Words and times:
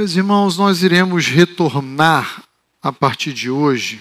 Meus 0.00 0.16
irmãos, 0.16 0.56
nós 0.56 0.82
iremos 0.82 1.26
retornar 1.26 2.42
a 2.80 2.90
partir 2.90 3.34
de 3.34 3.50
hoje 3.50 4.00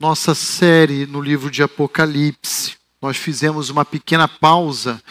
nossa 0.00 0.34
série 0.34 1.04
no 1.04 1.20
livro 1.20 1.50
de 1.50 1.62
Apocalipse. 1.62 2.76
Nós 3.02 3.18
fizemos 3.18 3.68
uma 3.68 3.84
pequena 3.84 4.26
pausa 4.26 5.02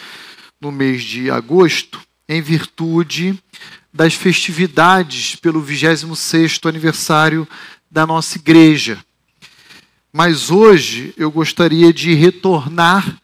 no 0.60 0.72
mês 0.72 1.04
de 1.04 1.30
agosto 1.30 2.02
em 2.28 2.42
virtude 2.42 3.40
das 3.94 4.16
festividades 4.16 5.36
pelo 5.36 5.64
26º 5.64 6.68
aniversário 6.68 7.48
da 7.92 8.08
nossa 8.08 8.40
igreja. 8.40 9.06
Mas 10.12 10.50
hoje 10.50 11.14
eu 11.16 11.30
gostaria 11.30 11.94
de 11.94 12.16
retornar 12.16 13.22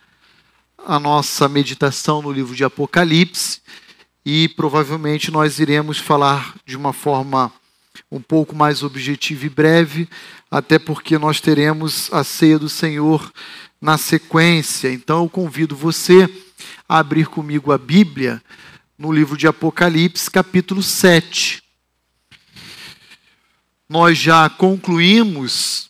a 0.78 1.00
nossa 1.00 1.50
meditação 1.50 2.22
no 2.22 2.32
livro 2.32 2.56
de 2.56 2.64
Apocalipse 2.64 3.62
e 4.26 4.48
provavelmente 4.50 5.32
nós 5.32 5.60
iremos 5.60 5.98
falar 5.98 6.56
de 6.66 6.78
uma 6.78 6.94
forma 6.94 7.52
um 8.12 8.22
pouco 8.22 8.56
mais 8.56 8.84
objetiva 8.84 9.46
e 9.46 9.50
breve, 9.50 10.08
até 10.50 10.78
porque 10.78 11.18
nós 11.18 11.42
teremos 11.42 12.12
a 12.14 12.24
ceia 12.24 12.60
do 12.60 12.70
Senhor 12.70 13.32
na 13.80 13.98
sequência. 13.98 14.92
Então 14.92 15.24
eu 15.24 15.30
convido 15.30 15.76
você 15.76 16.30
a 16.88 17.00
abrir 17.00 17.28
comigo 17.28 17.72
a 17.72 17.78
Bíblia 17.78 18.42
no 18.98 19.12
livro 19.12 19.36
de 19.36 19.48
Apocalipse, 19.48 20.30
capítulo 20.30 20.84
7. 20.84 21.64
Nós 23.90 24.18
já 24.18 24.50
concluímos 24.50 25.90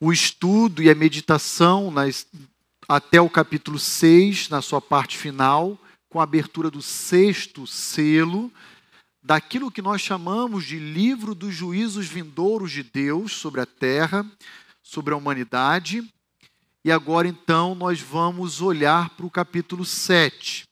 o 0.00 0.12
estudo 0.12 0.82
e 0.82 0.88
a 0.88 0.94
meditação 0.94 1.90
nas, 1.90 2.26
até 2.88 3.20
o 3.20 3.28
capítulo 3.28 3.78
6, 3.78 4.48
na 4.48 4.62
sua 4.62 4.80
parte 4.80 5.18
final 5.18 5.78
com 6.14 6.20
a 6.20 6.22
abertura 6.22 6.70
do 6.70 6.80
sexto 6.80 7.66
selo, 7.66 8.48
daquilo 9.20 9.68
que 9.68 9.82
nós 9.82 10.00
chamamos 10.00 10.64
de 10.64 10.78
livro 10.78 11.34
dos 11.34 11.52
juízos 11.52 12.06
vindouros 12.06 12.70
de 12.70 12.84
Deus 12.84 13.32
sobre 13.32 13.60
a 13.60 13.66
terra, 13.66 14.24
sobre 14.80 15.12
a 15.12 15.16
humanidade. 15.16 16.08
E 16.84 16.92
agora 16.92 17.26
então 17.26 17.74
nós 17.74 18.00
vamos 18.00 18.62
olhar 18.62 19.10
para 19.10 19.26
o 19.26 19.30
capítulo 19.30 19.84
7. 19.84 20.68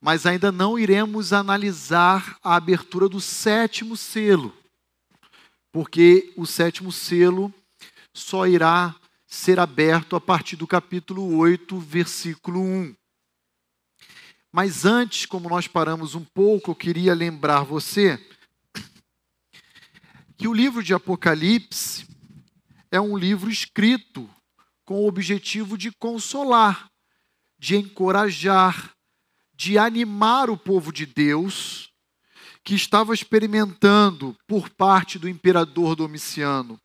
Mas 0.00 0.24
ainda 0.24 0.50
não 0.50 0.78
iremos 0.78 1.34
analisar 1.34 2.38
a 2.42 2.56
abertura 2.56 3.10
do 3.10 3.20
sétimo 3.20 3.94
selo, 3.94 4.56
porque 5.70 6.32
o 6.34 6.46
sétimo 6.46 6.90
selo 6.90 7.52
só 8.14 8.46
irá 8.46 8.96
ser 9.26 9.60
aberto 9.60 10.16
a 10.16 10.20
partir 10.20 10.56
do 10.56 10.66
capítulo 10.66 11.36
8, 11.36 11.78
versículo 11.78 12.58
1. 12.58 12.96
Mas 14.56 14.86
antes, 14.86 15.26
como 15.26 15.50
nós 15.50 15.68
paramos 15.68 16.14
um 16.14 16.24
pouco, 16.24 16.70
eu 16.70 16.74
queria 16.74 17.12
lembrar 17.12 17.62
você 17.62 18.18
que 20.34 20.48
o 20.48 20.54
livro 20.54 20.82
de 20.82 20.94
Apocalipse 20.94 22.06
é 22.90 22.98
um 22.98 23.18
livro 23.18 23.50
escrito 23.50 24.26
com 24.82 24.94
o 24.94 25.06
objetivo 25.06 25.76
de 25.76 25.92
consolar, 25.92 26.90
de 27.58 27.76
encorajar, 27.76 28.92
de 29.54 29.76
animar 29.76 30.48
o 30.48 30.56
povo 30.56 30.90
de 30.90 31.04
Deus 31.04 31.90
que 32.64 32.74
estava 32.74 33.12
experimentando 33.12 34.34
por 34.46 34.70
parte 34.70 35.18
do 35.18 35.28
imperador 35.28 35.94
Domiciano 35.94 36.80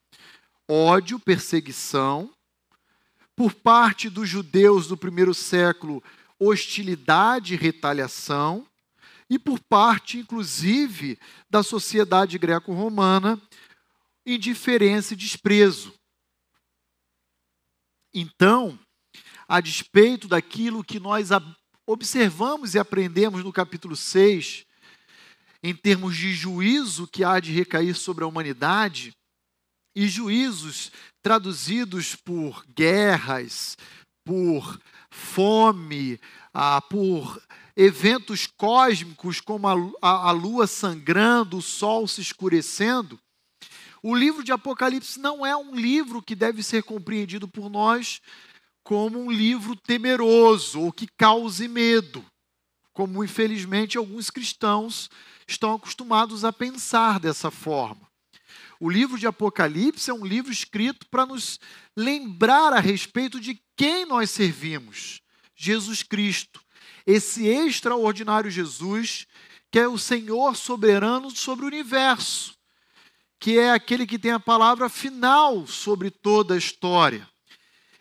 ódio, 0.68 1.18
perseguição, 1.22 2.30
por 3.34 3.54
parte 3.54 4.10
dos 4.10 4.28
judeus 4.28 4.88
do 4.88 4.98
primeiro 4.98 5.34
século, 5.34 6.04
hostilidade 6.44 7.54
e 7.54 7.58
retaliação, 7.58 8.68
e 9.30 9.38
por 9.38 9.60
parte, 9.60 10.18
inclusive, 10.18 11.20
da 11.50 11.62
sociedade 11.62 12.38
greco-romana, 12.40 13.40
indiferença 14.26 15.14
e 15.14 15.18
desprezo. 15.18 15.94
Então, 18.14 18.78
a 19.48 19.62
despeito 19.62 20.28
daquilo 20.28 20.84
que 20.84 21.00
nós 21.00 21.30
observamos 21.86 22.74
e 22.74 22.80
aprendemos 22.80 23.44
no 23.44 23.54
capítulo 23.54 23.96
6, 23.96 24.66
em 25.64 25.76
termos 25.76 26.18
de 26.18 26.34
juízo 26.34 27.08
que 27.08 27.24
há 27.24 27.40
de 27.40 27.52
recair 27.52 27.96
sobre 27.96 28.24
a 28.24 28.28
humanidade, 28.28 29.14
e 29.96 30.08
juízos 30.08 30.92
traduzidos 31.22 32.16
por 32.16 32.66
guerras, 32.66 33.78
por 34.26 34.80
fome, 35.12 36.20
ah, 36.54 36.82
por 36.82 37.40
eventos 37.76 38.48
cósmicos 38.48 39.40
como 39.40 39.68
a, 39.68 39.74
a, 40.02 40.30
a 40.30 40.32
lua 40.32 40.66
sangrando, 40.66 41.58
o 41.58 41.62
sol 41.62 42.08
se 42.08 42.22
escurecendo, 42.22 43.20
o 44.02 44.16
livro 44.16 44.44
de 44.44 44.52
Apocalipse 44.52 45.20
não 45.20 45.46
é 45.46 45.56
um 45.56 45.76
livro 45.76 46.24
que 46.24 46.36
deve 46.36 46.64
ser 46.64 46.82
compreendido 46.82 47.48
por 47.48 47.70
nós 47.70 48.20
como 48.84 49.20
um 49.20 49.32
livro 49.32 49.76
temeroso 49.76 50.82
ou 50.82 50.92
que 50.92 51.08
cause 51.18 51.68
medo, 51.68 52.26
como 52.94 53.24
infelizmente 53.24 53.98
alguns 53.98 54.32
cristãos 54.32 55.08
estão 55.48 55.76
acostumados 55.76 56.44
a 56.44 56.52
pensar 56.52 57.20
dessa 57.20 57.52
forma. 57.52 58.11
O 58.84 58.90
livro 58.90 59.16
de 59.16 59.28
Apocalipse 59.28 60.10
é 60.10 60.14
um 60.14 60.26
livro 60.26 60.52
escrito 60.52 61.06
para 61.12 61.24
nos 61.24 61.60
lembrar 61.96 62.74
a 62.74 62.80
respeito 62.80 63.40
de 63.40 63.62
quem 63.78 64.08
nós 64.08 64.32
servimos: 64.32 65.22
Jesus 65.56 66.02
Cristo. 66.02 66.60
Esse 67.06 67.46
extraordinário 67.46 68.50
Jesus, 68.50 69.28
que 69.72 69.78
é 69.78 69.88
o 69.88 70.00
Senhor 70.00 70.56
soberano 70.56 71.30
sobre 71.30 71.64
o 71.64 71.68
universo, 71.68 72.58
que 73.40 73.60
é 73.60 73.70
aquele 73.70 74.08
que 74.08 74.18
tem 74.18 74.32
a 74.32 74.40
palavra 74.40 74.90
final 74.90 75.68
sobre 75.68 76.10
toda 76.10 76.56
a 76.56 76.58
história. 76.58 77.30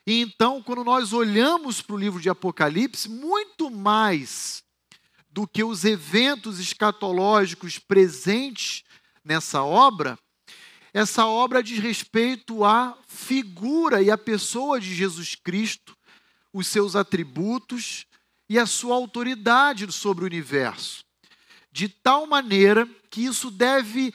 E 0.06 0.22
então, 0.22 0.62
quando 0.62 0.82
nós 0.82 1.12
olhamos 1.12 1.82
para 1.82 1.94
o 1.94 1.98
livro 1.98 2.22
de 2.22 2.30
Apocalipse, 2.30 3.06
muito 3.06 3.70
mais 3.70 4.64
do 5.28 5.46
que 5.46 5.62
os 5.62 5.84
eventos 5.84 6.58
escatológicos 6.58 7.78
presentes 7.78 8.82
nessa 9.22 9.62
obra, 9.62 10.18
essa 10.92 11.24
obra 11.26 11.62
diz 11.62 11.78
respeito 11.78 12.64
à 12.64 12.96
figura 13.06 14.02
e 14.02 14.10
à 14.10 14.18
pessoa 14.18 14.80
de 14.80 14.92
Jesus 14.94 15.34
Cristo, 15.36 15.96
os 16.52 16.66
seus 16.66 16.96
atributos 16.96 18.06
e 18.48 18.58
a 18.58 18.66
sua 18.66 18.96
autoridade 18.96 19.90
sobre 19.92 20.24
o 20.24 20.26
universo. 20.26 21.04
De 21.70 21.88
tal 21.88 22.26
maneira 22.26 22.88
que 23.08 23.24
isso 23.24 23.50
deve 23.50 24.12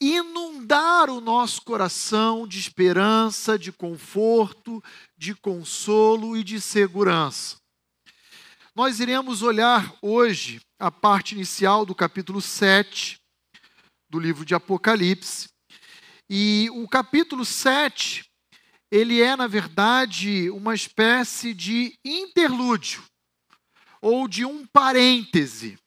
inundar 0.00 1.10
o 1.10 1.20
nosso 1.20 1.62
coração 1.62 2.46
de 2.46 2.58
esperança, 2.58 3.58
de 3.58 3.72
conforto, 3.72 4.82
de 5.16 5.34
consolo 5.34 6.36
e 6.36 6.44
de 6.44 6.60
segurança. 6.60 7.56
Nós 8.74 9.00
iremos 9.00 9.42
olhar 9.42 9.92
hoje 10.00 10.60
a 10.78 10.90
parte 10.90 11.34
inicial 11.34 11.84
do 11.84 11.94
capítulo 11.94 12.40
7 12.40 13.20
do 14.08 14.18
livro 14.18 14.44
de 14.44 14.54
Apocalipse 14.54 15.51
e 16.28 16.68
o 16.70 16.88
capítulo 16.88 17.44
7, 17.44 18.24
ele 18.90 19.22
é, 19.22 19.34
na 19.36 19.46
verdade, 19.46 20.50
uma 20.50 20.74
espécie 20.74 21.54
de 21.54 21.98
interlúdio, 22.04 23.02
ou 24.00 24.28
de 24.28 24.44
um 24.44 24.66
parêntese. 24.66 25.78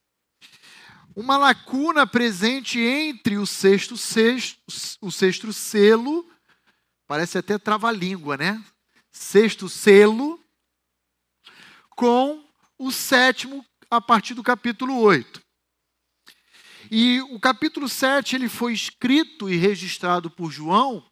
Uma 1.15 1.37
lacuna 1.37 2.05
presente 2.05 2.79
entre 2.79 3.37
o 3.37 3.45
sexto, 3.45 3.95
sexto, 3.95 4.59
o 5.01 5.11
sexto 5.11 5.53
selo, 5.53 6.29
parece 7.07 7.37
até 7.37 7.57
trava-língua, 7.57 8.37
né? 8.37 8.63
Sexto 9.11 9.69
selo, 9.69 10.43
com 11.91 12.43
o 12.77 12.91
sétimo 12.91 13.65
a 13.89 14.01
partir 14.01 14.33
do 14.33 14.43
capítulo 14.43 14.99
8. 14.99 15.44
E 16.91 17.21
o 17.29 17.39
capítulo 17.39 17.89
7 17.89 18.35
ele 18.35 18.49
foi 18.49 18.73
escrito 18.73 19.49
e 19.49 19.55
registrado 19.55 20.29
por 20.29 20.51
João 20.51 21.03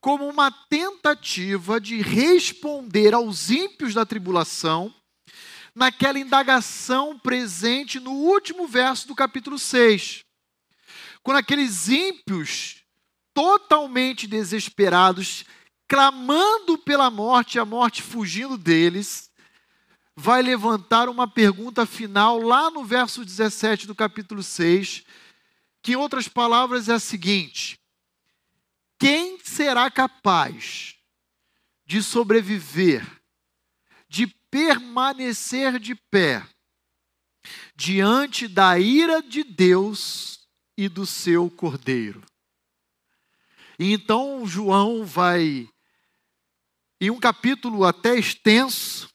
como 0.00 0.28
uma 0.28 0.50
tentativa 0.50 1.80
de 1.80 2.02
responder 2.02 3.14
aos 3.14 3.50
ímpios 3.50 3.94
da 3.94 4.04
tribulação 4.04 4.94
naquela 5.74 6.18
indagação 6.18 7.18
presente 7.18 7.98
no 7.98 8.12
último 8.12 8.68
verso 8.68 9.08
do 9.08 9.14
capítulo 9.14 9.58
6. 9.58 10.22
Quando 11.22 11.38
aqueles 11.38 11.88
ímpios 11.88 12.82
totalmente 13.32 14.26
desesperados, 14.26 15.44
clamando 15.88 16.78
pela 16.78 17.10
morte, 17.10 17.58
a 17.58 17.64
morte 17.64 18.02
fugindo 18.02 18.56
deles, 18.56 19.30
vai 20.16 20.42
levantar 20.42 21.08
uma 21.08 21.26
pergunta 21.26 21.84
final 21.84 22.40
lá 22.40 22.70
no 22.70 22.84
verso 22.84 23.24
17 23.24 23.86
do 23.86 23.94
capítulo 23.94 24.42
6, 24.42 25.02
que 25.82 25.92
em 25.92 25.96
outras 25.96 26.28
palavras 26.28 26.88
é 26.88 26.94
a 26.94 27.00
seguinte: 27.00 27.78
Quem 28.98 29.38
será 29.42 29.90
capaz 29.90 30.94
de 31.86 32.02
sobreviver, 32.02 33.06
de 34.08 34.26
permanecer 34.50 35.78
de 35.78 35.94
pé, 35.94 36.46
diante 37.74 38.48
da 38.48 38.78
ira 38.78 39.22
de 39.22 39.42
Deus 39.42 40.48
e 40.76 40.88
do 40.88 41.04
seu 41.04 41.50
cordeiro. 41.50 42.22
E 43.78 43.92
então 43.92 44.46
João 44.46 45.04
vai, 45.04 45.68
em 47.00 47.10
um 47.10 47.18
capítulo 47.18 47.84
até 47.84 48.16
extenso, 48.16 49.13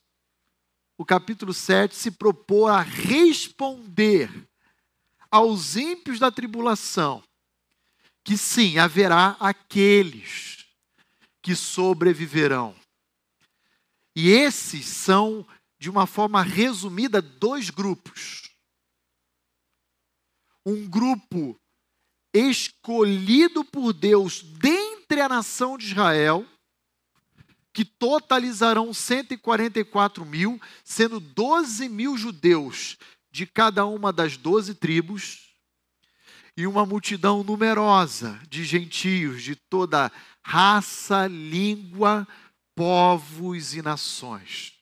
o 1.00 1.06
capítulo 1.06 1.54
7, 1.54 1.96
se 1.96 2.12
propor 2.12 2.68
a 2.68 2.82
responder 2.82 4.30
aos 5.32 5.78
ímpios 5.78 6.20
da 6.20 6.30
tribulação, 6.30 7.24
que 8.22 8.38
sim, 8.38 8.78
haverá 8.78 9.38
aqueles 9.40 10.66
que 11.42 11.56
sobreviverão. 11.56 12.76
E 14.14 14.30
esses 14.30 14.86
são, 14.88 15.48
de 15.80 15.90
uma 15.90 16.06
forma 16.06 16.44
resumida, 16.44 17.22
dois 17.22 17.70
grupos. 17.70 18.50
Um 20.66 20.86
grupo 20.86 21.58
escolhido 22.34 23.64
por 23.64 23.94
Deus 23.94 24.44
dentre 24.44 25.22
a 25.22 25.30
nação 25.30 25.78
de 25.78 25.86
Israel, 25.86 26.46
que 27.80 27.86
totalizarão 27.86 28.94
144 28.94 30.26
mil, 30.26 30.62
sendo 30.84 31.18
12 31.18 31.88
mil 31.88 32.18
judeus 32.18 32.98
de 33.32 33.46
cada 33.46 33.86
uma 33.86 34.12
das 34.12 34.36
doze 34.36 34.76
tribos, 34.76 35.54
e 36.58 36.68
uma 36.68 36.86
multidão 36.86 37.42
numerosa 37.42 38.38
de 38.50 38.66
gentios 38.66 39.42
de 39.42 39.56
toda 39.56 40.12
raça, 40.44 41.26
língua, 41.28 42.28
povos 42.76 43.74
e 43.74 43.82
nações. 43.82 44.74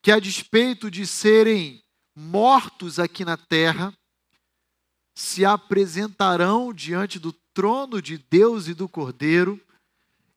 Que 0.00 0.10
a 0.10 0.18
despeito 0.18 0.90
de 0.90 1.06
serem 1.06 1.84
mortos 2.16 2.98
aqui 2.98 3.22
na 3.22 3.36
terra, 3.36 3.92
se 5.14 5.44
apresentarão 5.44 6.72
diante 6.72 7.18
do 7.18 7.34
trono 7.52 8.00
de 8.00 8.16
Deus 8.16 8.66
e 8.66 8.72
do 8.72 8.88
Cordeiro 8.88 9.60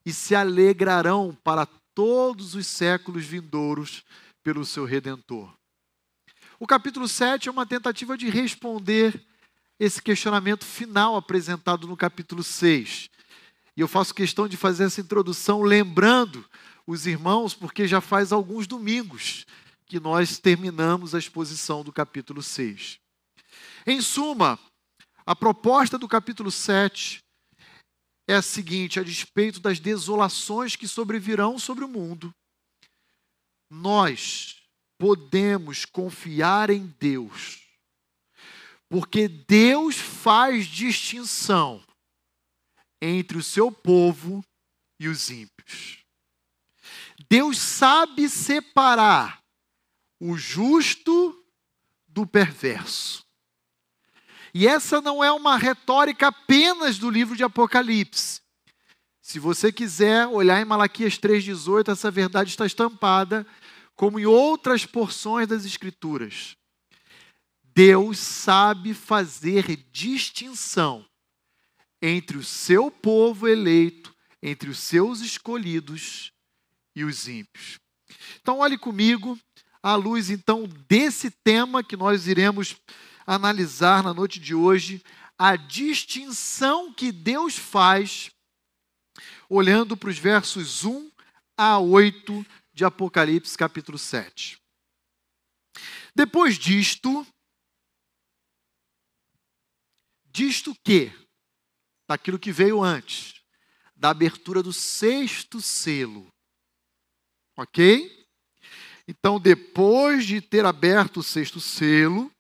e 0.05 0.13
se 0.13 0.35
alegrarão 0.35 1.35
para 1.43 1.65
todos 1.93 2.53
os 2.55 2.67
séculos 2.67 3.25
vindouros 3.25 4.03
pelo 4.43 4.65
seu 4.65 4.85
redentor. 4.85 5.51
O 6.59 6.67
capítulo 6.67 7.07
7 7.07 7.49
é 7.49 7.51
uma 7.51 7.65
tentativa 7.65 8.17
de 8.17 8.29
responder 8.29 9.25
esse 9.79 10.01
questionamento 10.01 10.63
final 10.63 11.15
apresentado 11.15 11.87
no 11.87 11.97
capítulo 11.97 12.43
6. 12.43 13.09
E 13.75 13.81
eu 13.81 13.87
faço 13.87 14.13
questão 14.13 14.47
de 14.47 14.55
fazer 14.55 14.85
essa 14.85 15.01
introdução 15.01 15.61
lembrando 15.61 16.45
os 16.87 17.07
irmãos, 17.07 17.53
porque 17.53 17.87
já 17.87 17.99
faz 17.99 18.31
alguns 18.31 18.67
domingos 18.67 19.45
que 19.85 19.99
nós 19.99 20.39
terminamos 20.39 21.13
a 21.13 21.19
exposição 21.19 21.83
do 21.83 21.91
capítulo 21.91 22.41
6. 22.41 22.99
Em 23.85 23.99
suma, 24.01 24.57
a 25.25 25.35
proposta 25.35 25.97
do 25.97 26.07
capítulo 26.07 26.51
7 26.51 27.25
é 28.27 28.36
a 28.36 28.42
seguinte: 28.42 29.00
a 29.00 29.04
despeito 29.04 29.60
das 29.60 29.80
desolações 29.80 30.75
que 30.75 30.88
sobrevirão 30.88 31.57
sobre 31.60 31.83
o 31.83 31.88
mundo, 31.88 32.33
nós 33.69 34.62
podemos 34.98 35.86
confiar 35.86 36.69
em 36.69 36.88
Deus, 37.00 37.62
porque 38.89 39.27
Deus 39.27 39.95
faz 39.95 40.66
distinção 40.66 41.83
entre 43.01 43.38
o 43.38 43.44
seu 43.44 43.72
povo 43.72 44.44
e 45.00 45.07
os 45.07 45.30
ímpios. 45.30 46.04
Deus 47.30 47.57
sabe 47.57 48.30
separar 48.30 49.44
o 50.19 50.38
justo 50.38 51.44
do 52.07 52.25
perverso. 52.25 53.25
E 54.57 54.69
essa 54.69 55.01
não 55.01 55.21
é 55.21 55.29
uma 55.33 55.57
retórica 55.57 56.27
apenas 56.27 56.97
do 56.97 57.09
livro 57.09 57.35
de 57.35 57.43
Apocalipse. 57.43 58.39
Se 59.21 59.37
você 59.37 59.69
quiser 59.69 60.27
olhar 60.27 60.61
em 60.61 60.65
Malaquias 60.65 61.17
3,18, 61.17 61.91
essa 61.91 62.09
verdade 62.09 62.51
está 62.51 62.65
estampada 62.65 63.45
como 63.97 64.17
em 64.17 64.25
outras 64.25 64.85
porções 64.85 65.45
das 65.45 65.65
Escrituras, 65.65 66.55
Deus 67.61 68.17
sabe 68.17 68.93
fazer 68.93 69.75
distinção 69.91 71.05
entre 72.01 72.37
o 72.37 72.43
seu 72.43 72.89
povo 72.89 73.49
eleito, 73.49 74.15
entre 74.41 74.69
os 74.69 74.79
seus 74.79 75.19
escolhidos 75.19 76.31
e 76.95 77.03
os 77.03 77.27
ímpios. 77.27 77.77
Então, 78.39 78.59
olhe 78.59 78.77
comigo, 78.77 79.37
à 79.83 79.95
luz 79.95 80.29
então 80.29 80.65
desse 80.87 81.29
tema 81.29 81.83
que 81.83 81.97
nós 81.97 82.25
iremos 82.25 82.77
analisar 83.25 84.04
na 84.04 84.13
noite 84.13 84.39
de 84.39 84.54
hoje, 84.54 85.04
a 85.38 85.56
distinção 85.56 86.94
que 86.94 87.12
Deus 87.12 87.57
faz, 87.57 88.30
olhando 89.50 89.98
para 89.98 90.10
os 90.10 90.18
versos 90.18 90.86
1 90.86 91.12
a 91.57 91.80
8 91.80 92.45
de 92.74 92.86
Apocalipse, 92.86 93.57
capítulo 93.57 93.98
7. 93.98 94.57
Depois 96.13 96.57
disto, 96.57 97.25
disto 100.25 100.75
que, 100.83 101.12
daquilo 102.07 102.39
que 102.39 102.51
veio 102.51 102.83
antes, 102.83 103.42
da 103.95 104.10
abertura 104.10 104.62
do 104.62 104.72
sexto 104.72 105.62
selo. 105.62 106.27
Ok? 107.57 108.27
Então, 109.07 109.39
depois 109.39 110.25
de 110.25 110.42
ter 110.42 110.66
aberto 110.66 111.18
o 111.18 111.24
sexto 111.24 111.60
selo, 111.60 112.31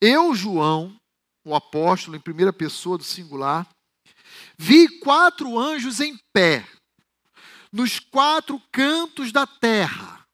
eu, 0.00 0.34
João, 0.34 0.96
o 1.44 1.54
apóstolo, 1.54 2.16
em 2.16 2.20
primeira 2.20 2.52
pessoa 2.52 2.96
do 2.96 3.04
singular, 3.04 3.68
vi 4.58 4.88
quatro 5.00 5.58
anjos 5.58 6.00
em 6.00 6.18
pé 6.32 6.66
nos 7.72 7.98
quatro 7.98 8.60
cantos 8.72 9.32
da 9.32 9.46
terra. 9.46 10.24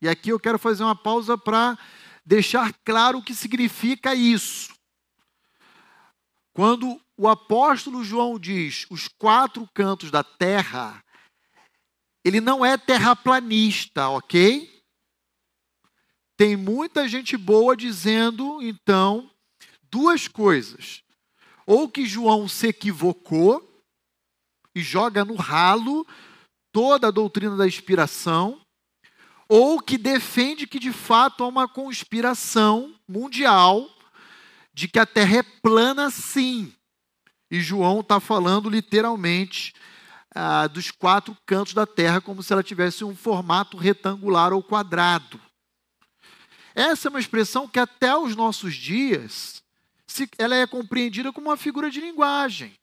E 0.00 0.08
aqui 0.08 0.30
eu 0.30 0.38
quero 0.38 0.58
fazer 0.58 0.84
uma 0.84 0.94
pausa 0.94 1.36
para 1.36 1.78
deixar 2.24 2.72
claro 2.84 3.18
o 3.18 3.22
que 3.22 3.34
significa 3.34 4.14
isso. 4.14 4.74
Quando 6.54 7.00
o 7.16 7.28
apóstolo 7.28 8.04
João 8.04 8.38
diz 8.38 8.86
os 8.90 9.08
quatro 9.08 9.68
cantos 9.74 10.10
da 10.10 10.22
terra, 10.22 11.02
ele 12.24 12.40
não 12.40 12.64
é 12.64 12.76
terraplanista, 12.78 14.08
ok? 14.08 14.73
Tem 16.36 16.56
muita 16.56 17.08
gente 17.08 17.36
boa 17.36 17.76
dizendo, 17.76 18.60
então, 18.60 19.30
duas 19.90 20.26
coisas. 20.26 21.02
Ou 21.66 21.88
que 21.88 22.06
João 22.06 22.48
se 22.48 22.68
equivocou 22.68 23.82
e 24.74 24.82
joga 24.82 25.24
no 25.24 25.36
ralo 25.36 26.06
toda 26.72 27.06
a 27.06 27.12
doutrina 27.12 27.56
da 27.56 27.66
inspiração, 27.66 28.60
ou 29.48 29.80
que 29.80 29.96
defende 29.96 30.66
que 30.66 30.80
de 30.80 30.92
fato 30.92 31.44
há 31.44 31.46
uma 31.46 31.68
conspiração 31.68 32.92
mundial 33.06 33.88
de 34.72 34.88
que 34.88 34.98
a 34.98 35.06
Terra 35.06 35.38
é 35.38 35.42
plana 35.42 36.10
sim. 36.10 36.72
E 37.48 37.60
João 37.60 38.00
está 38.00 38.18
falando 38.18 38.68
literalmente 38.68 39.72
ah, 40.34 40.66
dos 40.66 40.90
quatro 40.90 41.36
cantos 41.46 41.74
da 41.74 41.86
Terra, 41.86 42.20
como 42.20 42.42
se 42.42 42.52
ela 42.52 42.64
tivesse 42.64 43.04
um 43.04 43.14
formato 43.14 43.76
retangular 43.76 44.52
ou 44.52 44.60
quadrado. 44.60 45.40
Essa 46.74 47.08
é 47.08 47.10
uma 47.10 47.20
expressão 47.20 47.68
que 47.68 47.78
até 47.78 48.16
os 48.16 48.34
nossos 48.34 48.74
dias 48.74 49.62
ela 50.38 50.54
é 50.54 50.66
compreendida 50.66 51.32
como 51.32 51.48
uma 51.48 51.56
figura 51.56 51.90
de 51.90 52.00
linguagem, 52.00 52.74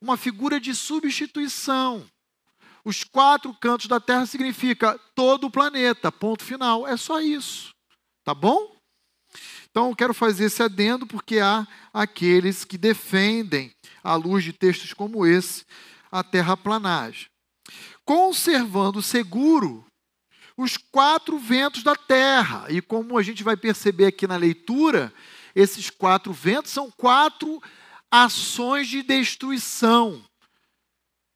uma 0.00 0.16
figura 0.16 0.60
de 0.60 0.74
substituição. 0.74 2.06
Os 2.84 3.02
quatro 3.02 3.52
cantos 3.54 3.86
da 3.86 3.98
Terra 3.98 4.26
significa 4.26 4.98
todo 5.14 5.46
o 5.46 5.50
planeta, 5.50 6.12
ponto 6.12 6.44
final. 6.44 6.86
É 6.86 6.96
só 6.96 7.20
isso. 7.20 7.74
Tá 8.24 8.34
bom? 8.34 8.76
Então, 9.70 9.90
eu 9.90 9.96
quero 9.96 10.14
fazer 10.14 10.46
esse 10.46 10.62
adendo 10.62 11.06
porque 11.06 11.38
há 11.38 11.66
aqueles 11.92 12.64
que 12.64 12.78
defendem, 12.78 13.72
à 14.02 14.14
luz 14.14 14.42
de 14.44 14.52
textos 14.52 14.92
como 14.92 15.26
esse, 15.26 15.64
a 16.10 16.22
terraplanagem. 16.22 17.28
Conservando 18.04 19.02
seguro 19.02 19.85
os 20.56 20.76
quatro 20.76 21.38
ventos 21.38 21.82
da 21.82 21.94
terra. 21.94 22.66
E 22.68 22.80
como 22.80 23.18
a 23.18 23.22
gente 23.22 23.42
vai 23.42 23.56
perceber 23.56 24.06
aqui 24.06 24.26
na 24.26 24.36
leitura, 24.36 25.12
esses 25.54 25.90
quatro 25.90 26.32
ventos 26.32 26.72
são 26.72 26.90
quatro 26.90 27.62
ações 28.10 28.88
de 28.88 29.02
destruição 29.02 30.24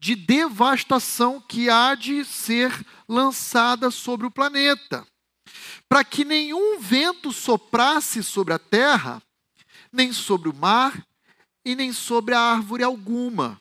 de 0.01 0.17
devastação 0.17 1.39
que 1.39 1.69
há 1.69 1.95
de 1.95 2.25
ser 2.25 2.73
lançada 3.07 3.91
sobre 3.91 4.27
o 4.27 4.31
planeta. 4.31 5.07
Para 5.87 6.03
que 6.03 6.25
nenhum 6.25 6.81
vento 6.81 7.31
soprasse 7.33 8.23
sobre 8.23 8.55
a 8.55 8.59
terra, 8.59 9.23
nem 9.93 10.11
sobre 10.13 10.49
o 10.49 10.55
mar, 10.55 11.07
e 11.63 11.77
nem 11.77 11.93
sobre 11.93 12.35
a 12.35 12.41
árvore 12.41 12.83
alguma. 12.83 13.61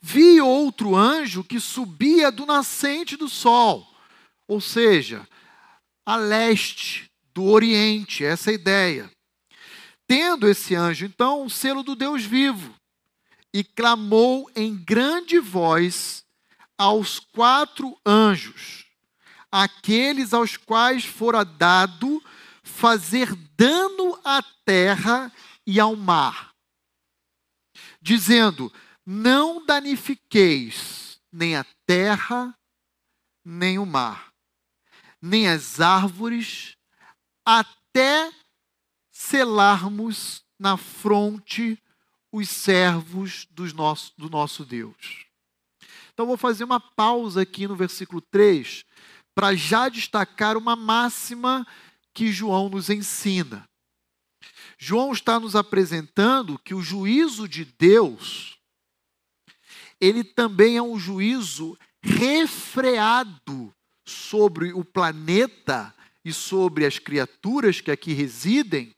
Vi 0.00 0.40
outro 0.40 0.96
anjo 0.96 1.44
que 1.44 1.60
subia 1.60 2.32
do 2.32 2.46
nascente 2.46 3.16
do 3.16 3.28
sol, 3.28 3.86
ou 4.48 4.60
seja, 4.60 5.26
a 6.04 6.16
leste 6.16 7.10
do 7.34 7.44
Oriente, 7.44 8.24
essa 8.24 8.50
é 8.50 8.52
a 8.52 8.54
ideia. 8.54 9.10
Tendo 10.06 10.48
esse 10.48 10.74
anjo, 10.74 11.04
então, 11.04 11.44
o 11.44 11.50
selo 11.50 11.82
do 11.82 11.96
Deus 11.96 12.24
vivo, 12.24 12.74
e 13.52 13.64
clamou 13.64 14.50
em 14.54 14.76
grande 14.76 15.38
voz 15.38 16.24
aos 16.78 17.18
quatro 17.18 17.98
anjos, 18.04 18.84
aqueles 19.50 20.34
aos 20.34 20.56
quais 20.56 21.04
fora 21.04 21.44
dado 21.44 22.22
fazer 22.62 23.34
dano 23.56 24.18
à 24.22 24.42
terra 24.64 25.32
e 25.66 25.80
ao 25.80 25.96
mar, 25.96 26.54
dizendo: 28.00 28.72
Não 29.04 29.64
danifiqueis 29.64 31.18
nem 31.32 31.56
a 31.56 31.64
terra, 31.86 32.54
nem 33.44 33.78
o 33.78 33.86
mar, 33.86 34.25
nem 35.20 35.48
as 35.48 35.80
árvores, 35.80 36.76
até 37.44 38.32
selarmos 39.10 40.44
na 40.58 40.76
fronte 40.76 41.82
os 42.32 42.48
servos 42.48 43.46
nosso, 43.74 44.12
do 44.16 44.28
nosso 44.28 44.64
Deus. 44.64 45.26
Então, 46.12 46.26
vou 46.26 46.36
fazer 46.36 46.64
uma 46.64 46.80
pausa 46.80 47.42
aqui 47.42 47.66
no 47.66 47.76
versículo 47.76 48.20
3 48.20 48.84
para 49.34 49.54
já 49.54 49.88
destacar 49.88 50.56
uma 50.56 50.74
máxima 50.74 51.66
que 52.14 52.32
João 52.32 52.68
nos 52.68 52.88
ensina. 52.88 53.68
João 54.78 55.12
está 55.12 55.38
nos 55.40 55.54
apresentando 55.54 56.58
que 56.58 56.74
o 56.74 56.82
juízo 56.82 57.48
de 57.48 57.64
Deus, 57.64 58.58
ele 60.00 60.24
também 60.24 60.76
é 60.76 60.82
um 60.82 60.98
juízo 60.98 61.78
refreado 62.02 63.74
sobre 64.06 64.72
o 64.72 64.84
planeta 64.84 65.92
e 66.24 66.32
sobre 66.32 66.86
as 66.86 66.98
criaturas 66.98 67.80
que 67.80 67.90
aqui 67.90 68.12
residem, 68.12 68.94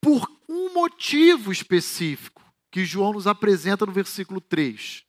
por 0.00 0.30
um 0.48 0.72
motivo 0.72 1.52
específico 1.52 2.42
que 2.70 2.84
João 2.84 3.12
nos 3.12 3.26
apresenta 3.26 3.84
no 3.84 3.92
versículo 3.92 4.40
3. 4.40 5.04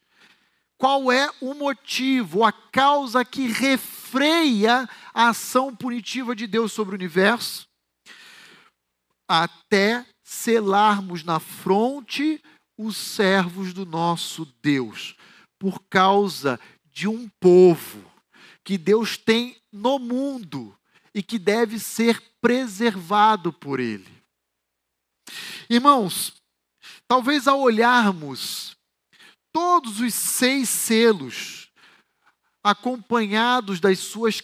Qual 0.78 1.12
é 1.12 1.30
o 1.40 1.54
motivo, 1.54 2.44
a 2.44 2.52
causa 2.52 3.24
que 3.24 3.48
refreia 3.48 4.90
a 5.14 5.30
ação 5.30 5.76
punitiva 5.76 6.36
de 6.36 6.48
Deus 6.48 6.74
sobre 6.74 6.94
o 6.94 6.98
universo? 6.98 7.68
Até 9.28 10.06
selarmos 10.24 11.24
na 11.24 11.40
fronte 11.40 12.44
os 12.78 12.98
servos 12.98 13.74
do 13.74 13.86
nosso 13.86 14.46
Deus, 14.62 15.16
por 15.60 15.80
causa 15.88 16.60
de 16.92 17.08
um 17.08 17.30
povo 17.40 18.11
que 18.64 18.78
Deus 18.78 19.18
tem 19.18 19.56
no 19.72 19.98
mundo 20.00 20.78
e 21.14 21.22
que 21.22 21.38
deve 21.38 21.80
ser 21.80 22.22
preservado 22.40 23.52
por 23.52 23.80
Ele. 23.80 24.22
Irmãos, 25.70 26.34
talvez 27.08 27.48
ao 27.48 27.60
olharmos 27.62 28.76
todos 29.52 30.00
os 30.00 30.14
seis 30.14 30.70
selos, 30.70 31.70
acompanhados 32.64 33.80
das 33.80 34.00
suas 34.00 34.42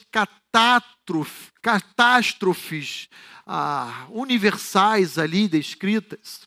catástrofes 1.61 3.07
ah, 3.45 4.07
universais 4.09 5.17
ali 5.17 5.47
descritas, 5.47 6.41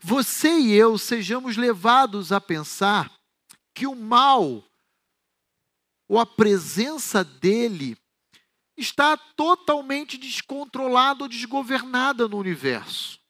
você 0.00 0.58
e 0.58 0.72
eu 0.72 0.96
sejamos 0.96 1.56
levados 1.56 2.32
a 2.32 2.40
pensar 2.40 3.12
que 3.74 3.86
o 3.86 3.94
mal, 3.94 4.64
ou 6.10 6.18
a 6.18 6.26
presença 6.26 7.22
dele, 7.22 7.96
está 8.76 9.16
totalmente 9.16 10.18
descontrolada 10.18 11.22
ou 11.22 11.28
desgovernada 11.28 12.26
no 12.26 12.36
universo. 12.36 13.20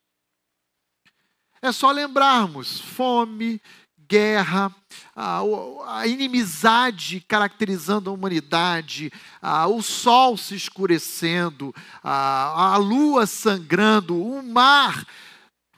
É 1.61 1.73
só 1.73 1.91
lembrarmos 1.91 2.81
fome, 2.81 3.61
guerra, 4.09 4.75
a, 5.15 6.07
inimizade 6.07 7.21
caracterizando 7.29 8.09
a 8.09 8.15
humanidade, 8.15 9.13
a, 9.43 9.67
o 9.67 9.83
sol 9.83 10.39
se 10.39 10.55
escurecendo, 10.55 11.75
a, 12.03 12.73
a 12.73 12.77
lua 12.79 13.27
sangrando, 13.27 14.19
o 14.19 14.43
mar, 14.43 15.07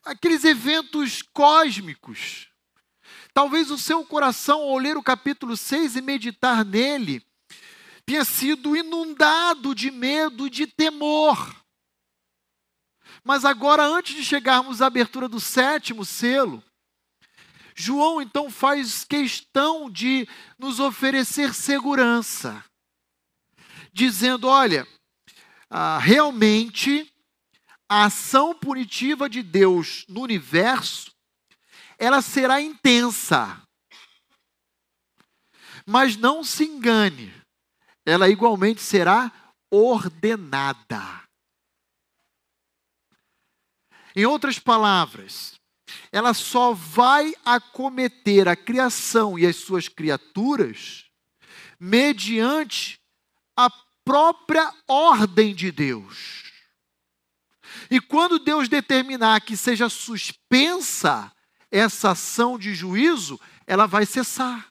aqueles 0.04 0.44
eventos 0.44 1.20
cósmicos. 1.20 2.51
Talvez 3.34 3.70
o 3.70 3.78
seu 3.78 4.04
coração, 4.04 4.60
ao 4.60 4.76
ler 4.76 4.96
o 4.96 5.02
capítulo 5.02 5.56
6 5.56 5.96
e 5.96 6.02
meditar 6.02 6.64
nele, 6.64 7.24
tenha 8.04 8.24
sido 8.24 8.76
inundado 8.76 9.74
de 9.74 9.90
medo, 9.90 10.50
de 10.50 10.66
temor. 10.66 11.56
Mas 13.24 13.44
agora, 13.44 13.84
antes 13.84 14.14
de 14.14 14.24
chegarmos 14.24 14.82
à 14.82 14.86
abertura 14.86 15.28
do 15.28 15.40
sétimo 15.40 16.04
selo, 16.04 16.62
João 17.74 18.20
então 18.20 18.50
faz 18.50 19.04
questão 19.04 19.90
de 19.90 20.28
nos 20.58 20.78
oferecer 20.78 21.54
segurança, 21.54 22.62
dizendo: 23.92 24.46
olha, 24.46 24.86
ah, 25.70 25.98
realmente 25.98 27.10
a 27.88 28.04
ação 28.04 28.54
punitiva 28.54 29.28
de 29.28 29.42
Deus 29.42 30.04
no 30.08 30.20
universo 30.20 31.11
ela 32.02 32.20
será 32.20 32.60
intensa. 32.60 33.62
Mas 35.86 36.16
não 36.16 36.42
se 36.42 36.64
engane, 36.64 37.32
ela 38.04 38.28
igualmente 38.28 38.82
será 38.82 39.30
ordenada. 39.70 41.22
Em 44.16 44.26
outras 44.26 44.58
palavras, 44.58 45.54
ela 46.10 46.34
só 46.34 46.72
vai 46.72 47.34
acometer 47.44 48.48
a 48.48 48.56
criação 48.56 49.38
e 49.38 49.46
as 49.46 49.54
suas 49.54 49.86
criaturas 49.86 51.04
mediante 51.78 52.98
a 53.56 53.70
própria 54.04 54.74
ordem 54.88 55.54
de 55.54 55.70
Deus. 55.70 56.50
E 57.88 58.00
quando 58.00 58.40
Deus 58.40 58.68
determinar 58.68 59.40
que 59.40 59.56
seja 59.56 59.88
suspensa 59.88 61.32
essa 61.72 62.10
ação 62.10 62.58
de 62.58 62.74
juízo, 62.74 63.40
ela 63.66 63.86
vai 63.86 64.04
cessar. 64.04 64.68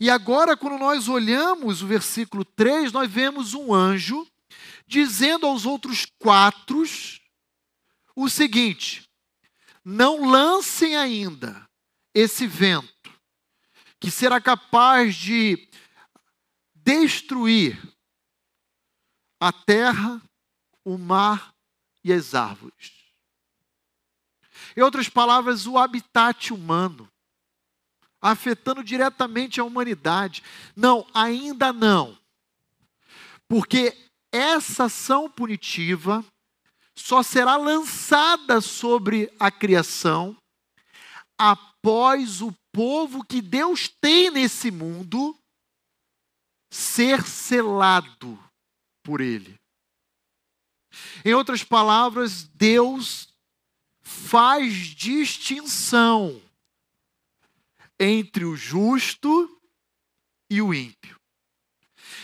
E 0.00 0.10
agora, 0.10 0.56
quando 0.56 0.78
nós 0.78 1.06
olhamos 1.06 1.82
o 1.82 1.86
versículo 1.86 2.44
3, 2.44 2.90
nós 2.90 3.08
vemos 3.08 3.52
um 3.52 3.72
anjo 3.72 4.26
dizendo 4.86 5.46
aos 5.46 5.66
outros 5.66 6.06
quatro 6.18 6.82
o 8.16 8.28
seguinte: 8.28 9.08
não 9.84 10.28
lancem 10.28 10.96
ainda 10.96 11.68
esse 12.14 12.46
vento, 12.46 13.12
que 14.00 14.10
será 14.10 14.40
capaz 14.40 15.14
de 15.14 15.68
destruir 16.74 17.80
a 19.38 19.52
terra, 19.52 20.20
o 20.84 20.96
mar 20.98 21.54
e 22.02 22.12
as 22.12 22.34
árvores. 22.34 23.01
Em 24.76 24.80
outras 24.80 25.08
palavras, 25.08 25.66
o 25.66 25.78
habitat 25.78 26.52
humano, 26.52 27.08
afetando 28.20 28.82
diretamente 28.84 29.60
a 29.60 29.64
humanidade. 29.64 30.42
Não, 30.76 31.06
ainda 31.12 31.72
não. 31.72 32.16
Porque 33.48 33.96
essa 34.30 34.84
ação 34.84 35.28
punitiva 35.28 36.24
só 36.94 37.22
será 37.22 37.56
lançada 37.56 38.60
sobre 38.60 39.32
a 39.38 39.50
criação 39.50 40.36
após 41.38 42.40
o 42.40 42.54
povo 42.72 43.24
que 43.24 43.42
Deus 43.42 43.88
tem 44.00 44.30
nesse 44.30 44.70
mundo 44.70 45.36
ser 46.72 47.26
selado 47.26 48.38
por 49.02 49.20
Ele. 49.20 49.58
Em 51.24 51.34
outras 51.34 51.64
palavras, 51.64 52.44
Deus 52.44 53.31
faz 54.02 54.74
distinção 54.74 56.42
entre 57.98 58.44
o 58.44 58.56
justo 58.56 59.60
e 60.50 60.60
o 60.60 60.74
ímpio, 60.74 61.16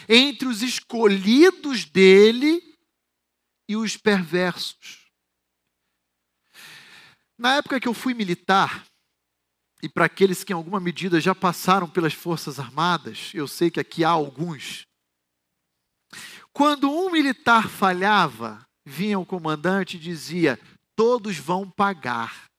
entre 0.08 0.48
os 0.48 0.62
escolhidos 0.62 1.84
dele 1.84 2.60
e 3.68 3.76
os 3.76 3.96
perversos. 3.96 5.06
Na 7.38 7.56
época 7.56 7.78
que 7.78 7.86
eu 7.86 7.94
fui 7.94 8.14
militar, 8.14 8.84
e 9.80 9.88
para 9.88 10.06
aqueles 10.06 10.42
que 10.42 10.52
em 10.52 10.56
alguma 10.56 10.80
medida 10.80 11.20
já 11.20 11.34
passaram 11.34 11.88
pelas 11.88 12.12
Forças 12.12 12.58
Armadas, 12.58 13.30
eu 13.32 13.46
sei 13.46 13.70
que 13.70 13.78
aqui 13.78 14.02
há 14.02 14.10
alguns. 14.10 14.84
Quando 16.52 16.90
um 16.90 17.10
militar 17.12 17.68
falhava, 17.68 18.66
vinha 18.84 19.18
o 19.18 19.24
comandante 19.24 19.96
e 19.96 20.00
dizia: 20.00 20.58
todos 20.98 21.38
vão 21.38 21.70
pagar. 21.70 22.50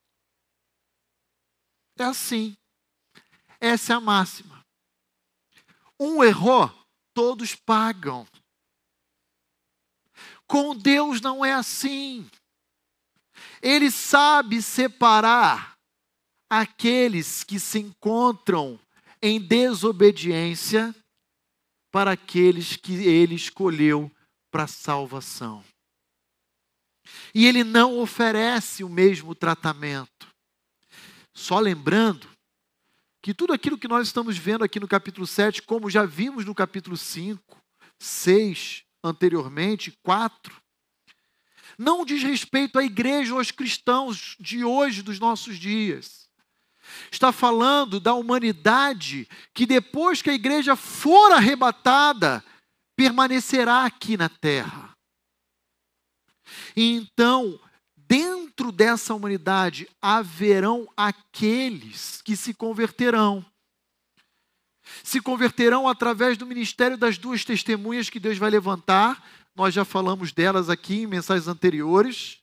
É 1.98 2.04
assim. 2.04 2.56
Essa 3.60 3.92
é 3.92 3.96
a 3.96 4.00
máxima. 4.00 4.64
Um 6.00 6.24
errou, 6.24 6.72
todos 7.12 7.54
pagam. 7.54 8.26
Com 10.46 10.74
Deus 10.74 11.20
não 11.20 11.44
é 11.44 11.52
assim. 11.52 12.26
Ele 13.60 13.90
sabe 13.90 14.62
separar 14.62 15.76
aqueles 16.48 17.44
que 17.44 17.60
se 17.60 17.78
encontram 17.78 18.80
em 19.20 19.38
desobediência 19.38 20.94
para 21.92 22.12
aqueles 22.12 22.74
que 22.74 22.94
ele 22.94 23.34
escolheu 23.34 24.10
para 24.50 24.66
salvação. 24.66 25.62
E 27.34 27.46
ele 27.46 27.62
não 27.62 27.98
oferece 27.98 28.82
o 28.82 28.88
mesmo 28.88 29.34
tratamento. 29.34 30.28
Só 31.34 31.58
lembrando 31.58 32.28
que 33.22 33.34
tudo 33.34 33.52
aquilo 33.52 33.78
que 33.78 33.88
nós 33.88 34.06
estamos 34.06 34.36
vendo 34.36 34.64
aqui 34.64 34.80
no 34.80 34.88
capítulo 34.88 35.26
7, 35.26 35.62
como 35.62 35.90
já 35.90 36.04
vimos 36.04 36.44
no 36.44 36.54
capítulo 36.54 36.96
5, 36.96 37.62
6, 37.98 38.84
anteriormente, 39.04 39.92
4, 40.02 40.60
não 41.78 42.04
diz 42.04 42.22
respeito 42.22 42.78
à 42.78 42.84
igreja 42.84 43.32
ou 43.32 43.38
aos 43.38 43.50
cristãos 43.50 44.36
de 44.38 44.64
hoje, 44.64 45.02
dos 45.02 45.18
nossos 45.18 45.58
dias. 45.58 46.28
Está 47.10 47.32
falando 47.32 48.00
da 48.00 48.14
humanidade 48.14 49.28
que 49.54 49.64
depois 49.64 50.20
que 50.20 50.30
a 50.30 50.34
igreja 50.34 50.74
for 50.76 51.32
arrebatada, 51.32 52.44
permanecerá 52.96 53.84
aqui 53.84 54.16
na 54.16 54.28
terra. 54.28 54.89
E 56.76 56.92
então, 56.92 57.58
dentro 57.96 58.72
dessa 58.72 59.14
humanidade 59.14 59.88
haverão 60.00 60.88
aqueles 60.96 62.20
que 62.22 62.36
se 62.36 62.52
converterão. 62.52 63.44
Se 65.04 65.20
converterão 65.20 65.88
através 65.88 66.36
do 66.36 66.46
ministério 66.46 66.96
das 66.96 67.16
duas 67.16 67.44
testemunhas 67.44 68.10
que 68.10 68.18
Deus 68.18 68.38
vai 68.38 68.50
levantar, 68.50 69.24
nós 69.54 69.74
já 69.74 69.84
falamos 69.84 70.32
delas 70.32 70.68
aqui 70.68 71.02
em 71.02 71.06
mensagens 71.06 71.48
anteriores, 71.48 72.38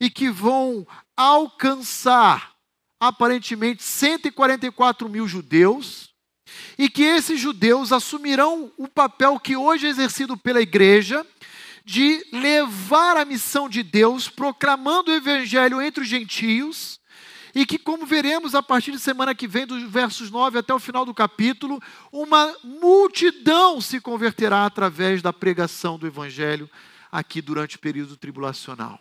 e 0.00 0.10
que 0.10 0.28
vão 0.28 0.86
alcançar 1.16 2.52
aparentemente 3.00 3.82
144 3.82 5.08
mil 5.08 5.26
judeus, 5.26 6.10
e 6.76 6.88
que 6.88 7.02
esses 7.02 7.40
judeus 7.40 7.92
assumirão 7.92 8.72
o 8.76 8.86
papel 8.86 9.38
que 9.40 9.56
hoje 9.56 9.86
é 9.86 9.90
exercido 9.90 10.36
pela 10.36 10.60
igreja, 10.60 11.26
de 11.84 12.24
levar 12.32 13.16
a 13.16 13.24
missão 13.24 13.68
de 13.68 13.82
Deus, 13.82 14.28
proclamando 14.28 15.10
o 15.10 15.14
evangelho 15.14 15.80
entre 15.80 16.02
os 16.02 16.08
gentios, 16.08 17.00
e 17.54 17.66
que, 17.66 17.78
como 17.78 18.06
veremos 18.06 18.54
a 18.54 18.62
partir 18.62 18.92
de 18.92 18.98
semana 18.98 19.34
que 19.34 19.46
vem, 19.46 19.66
dos 19.66 19.82
versos 19.82 20.30
9 20.30 20.58
até 20.58 20.72
o 20.72 20.78
final 20.78 21.04
do 21.04 21.12
capítulo, 21.12 21.82
uma 22.10 22.56
multidão 22.64 23.80
se 23.80 24.00
converterá 24.00 24.64
através 24.64 25.20
da 25.20 25.32
pregação 25.32 25.98
do 25.98 26.06
evangelho 26.06 26.70
aqui 27.10 27.42
durante 27.42 27.76
o 27.76 27.80
período 27.80 28.16
tribulacional. 28.16 28.98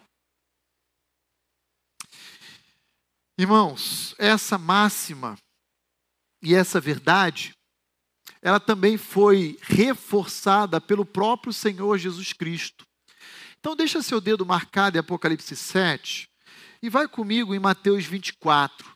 Irmãos, 3.38 4.14
essa 4.20 4.58
máxima 4.58 5.38
e 6.44 6.54
essa 6.54 6.80
verdade 6.82 7.54
ela 8.42 8.60
também 8.60 8.98
foi 8.98 9.58
reforçada 9.62 10.82
pelo 10.82 11.06
próprio 11.06 11.54
Senhor 11.54 11.98
Jesus 11.98 12.34
Cristo. 12.34 12.86
Então, 13.60 13.76
deixa 13.76 14.02
seu 14.02 14.20
dedo 14.20 14.46
marcado 14.46 14.98
em 14.98 15.00
Apocalipse 15.00 15.56
7 15.56 16.28
e 16.82 16.90
vai 16.90 17.08
comigo 17.08 17.54
em 17.54 17.60
Mateus 17.60 18.06
24. 18.06 18.90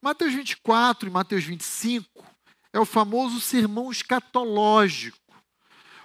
Mateus 0.00 0.32
24 0.32 1.08
e 1.08 1.12
Mateus 1.12 1.44
25 1.44 2.24
é 2.72 2.80
o 2.80 2.86
famoso 2.86 3.40
sermão 3.40 3.90
escatológico, 3.90 5.18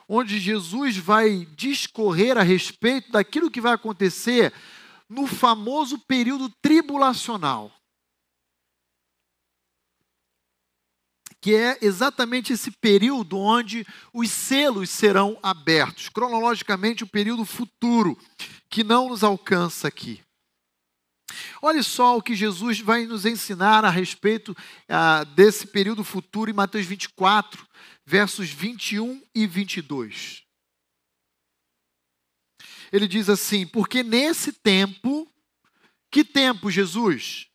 onde 0.08 0.40
Jesus 0.40 0.98
vai 0.98 1.48
discorrer 1.56 2.38
a 2.38 2.44
respeito 2.44 3.12
daquilo 3.12 3.52
que 3.52 3.62
vai 3.62 3.74
acontecer 3.74 4.54
no 5.08 5.26
famoso 5.26 5.98
período 6.00 6.50
tribulacional. 6.62 7.72
Que 11.44 11.54
é 11.54 11.78
exatamente 11.82 12.54
esse 12.54 12.72
período 12.72 13.38
onde 13.38 13.86
os 14.14 14.32
selos 14.32 14.90
serão 14.90 15.38
abertos, 15.44 16.08
cronologicamente 16.08 17.04
o 17.04 17.08
período 17.08 17.44
futuro, 17.44 18.18
que 18.70 18.82
não 18.82 19.10
nos 19.10 19.26
alcança 19.26 19.90
aqui. 19.90 20.22
Olha 21.62 21.84
só 21.84 22.18
o 22.18 22.22
que 22.22 22.34
Jesus 22.34 22.80
vai 22.80 23.06
nos 23.06 23.26
ensinar 23.26 23.84
a 23.84 23.90
respeito 23.90 24.56
ah, 24.88 25.26
desse 25.36 25.68
período 25.68 26.02
futuro 26.02 26.50
em 26.50 26.54
Mateus 26.54 26.86
24, 26.86 27.68
versos 28.06 28.50
21 28.50 29.22
e 29.36 29.46
22. 29.46 30.44
Ele 32.90 33.06
diz 33.06 33.28
assim: 33.28 33.68
Porque 33.68 34.02
nesse 34.02 34.54
tempo, 34.54 35.30
que 36.10 36.24
tempo, 36.24 36.72
Jesus? 36.72 37.50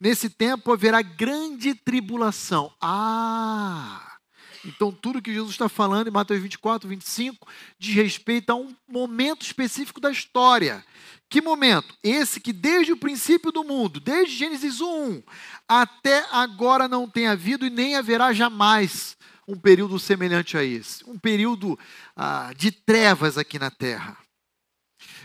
Nesse 0.00 0.28
tempo 0.28 0.72
haverá 0.72 1.00
grande 1.02 1.74
tribulação. 1.74 2.72
Ah! 2.80 4.16
Então, 4.64 4.90
tudo 4.90 5.22
que 5.22 5.32
Jesus 5.32 5.52
está 5.52 5.68
falando 5.68 6.08
em 6.08 6.10
Mateus 6.10 6.42
24, 6.42 6.88
25, 6.88 7.46
diz 7.78 7.94
respeito 7.94 8.50
a 8.50 8.56
um 8.56 8.74
momento 8.88 9.42
específico 9.42 10.00
da 10.00 10.10
história. 10.10 10.84
Que 11.28 11.40
momento? 11.40 11.94
Esse 12.02 12.40
que 12.40 12.52
desde 12.52 12.92
o 12.92 12.96
princípio 12.96 13.52
do 13.52 13.64
mundo, 13.64 14.00
desde 14.00 14.36
Gênesis 14.36 14.80
1, 14.80 15.22
até 15.68 16.26
agora 16.32 16.88
não 16.88 17.08
tem 17.08 17.26
havido 17.26 17.66
e 17.66 17.70
nem 17.70 17.96
haverá 17.96 18.32
jamais 18.32 19.16
um 19.46 19.56
período 19.56 19.98
semelhante 19.98 20.56
a 20.56 20.64
esse. 20.64 21.08
Um 21.08 21.18
período 21.18 21.78
ah, 22.16 22.52
de 22.56 22.70
trevas 22.72 23.38
aqui 23.38 23.58
na 23.58 23.70
terra. 23.70 24.16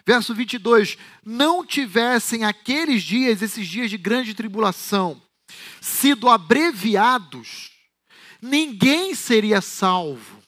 Verso 0.06 0.34
22: 0.34 0.98
Não 1.24 1.66
tivessem 1.66 2.44
aqueles 2.44 3.04
dias, 3.04 3.42
esses 3.42 3.68
dias 3.68 3.90
de 3.90 3.98
grande 3.98 4.34
tribulação, 4.34 5.22
sido 5.80 6.30
abreviados, 6.30 7.72
ninguém 8.42 9.14
seria 9.16 9.62
salvo. 9.62 10.42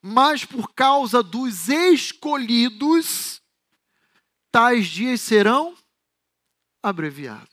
Mas 0.00 0.44
por 0.44 0.72
causa 0.74 1.22
dos 1.22 1.68
escolhidos, 1.68 3.40
tais 4.50 4.86
dias 4.86 5.20
serão 5.20 5.76
abreviados. 6.82 7.48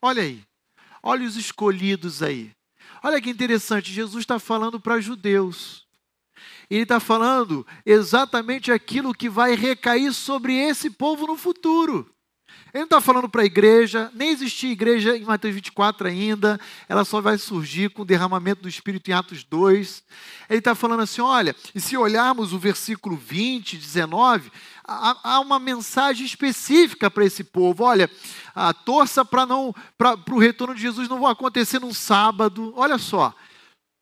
Olha 0.00 0.22
aí, 0.22 0.44
olha 1.02 1.26
os 1.26 1.36
escolhidos 1.36 2.22
aí. 2.22 2.52
Olha 3.02 3.20
que 3.20 3.30
interessante, 3.30 3.92
Jesus 3.92 4.22
está 4.22 4.38
falando 4.38 4.78
para 4.80 5.00
judeus 5.00 5.83
ele 6.70 6.82
está 6.82 7.00
falando 7.00 7.66
exatamente 7.84 8.72
aquilo 8.72 9.14
que 9.14 9.28
vai 9.28 9.54
recair 9.54 10.12
sobre 10.12 10.54
esse 10.54 10.90
povo 10.90 11.26
no 11.26 11.36
futuro. 11.36 12.14
Ele 12.74 12.80
não 12.80 12.86
está 12.86 13.00
falando 13.00 13.28
para 13.28 13.42
a 13.42 13.46
igreja, 13.46 14.10
nem 14.12 14.30
existia 14.30 14.72
igreja 14.72 15.16
em 15.16 15.22
Mateus 15.22 15.54
24 15.54 16.08
ainda, 16.08 16.58
ela 16.88 17.04
só 17.04 17.20
vai 17.20 17.38
surgir 17.38 17.90
com 17.90 18.02
o 18.02 18.04
derramamento 18.04 18.62
do 18.62 18.68
Espírito 18.68 19.08
em 19.08 19.14
Atos 19.14 19.44
2. 19.44 20.02
Ele 20.50 20.58
está 20.58 20.74
falando 20.74 21.04
assim: 21.04 21.20
olha, 21.20 21.54
e 21.72 21.80
se 21.80 21.96
olharmos 21.96 22.52
o 22.52 22.58
versículo 22.58 23.16
20, 23.16 23.76
19, 23.76 24.50
há, 24.82 25.16
há 25.22 25.40
uma 25.40 25.60
mensagem 25.60 26.26
específica 26.26 27.08
para 27.08 27.24
esse 27.24 27.44
povo. 27.44 27.84
Olha, 27.84 28.10
a 28.52 28.74
torça 28.74 29.24
para 29.24 29.46
não 29.46 29.72
para 29.96 30.18
o 30.32 30.38
retorno 30.40 30.74
de 30.74 30.82
Jesus 30.82 31.08
não 31.08 31.20
vai 31.20 31.30
acontecer 31.30 31.78
num 31.78 31.94
sábado. 31.94 32.72
Olha 32.74 32.98
só, 32.98 33.32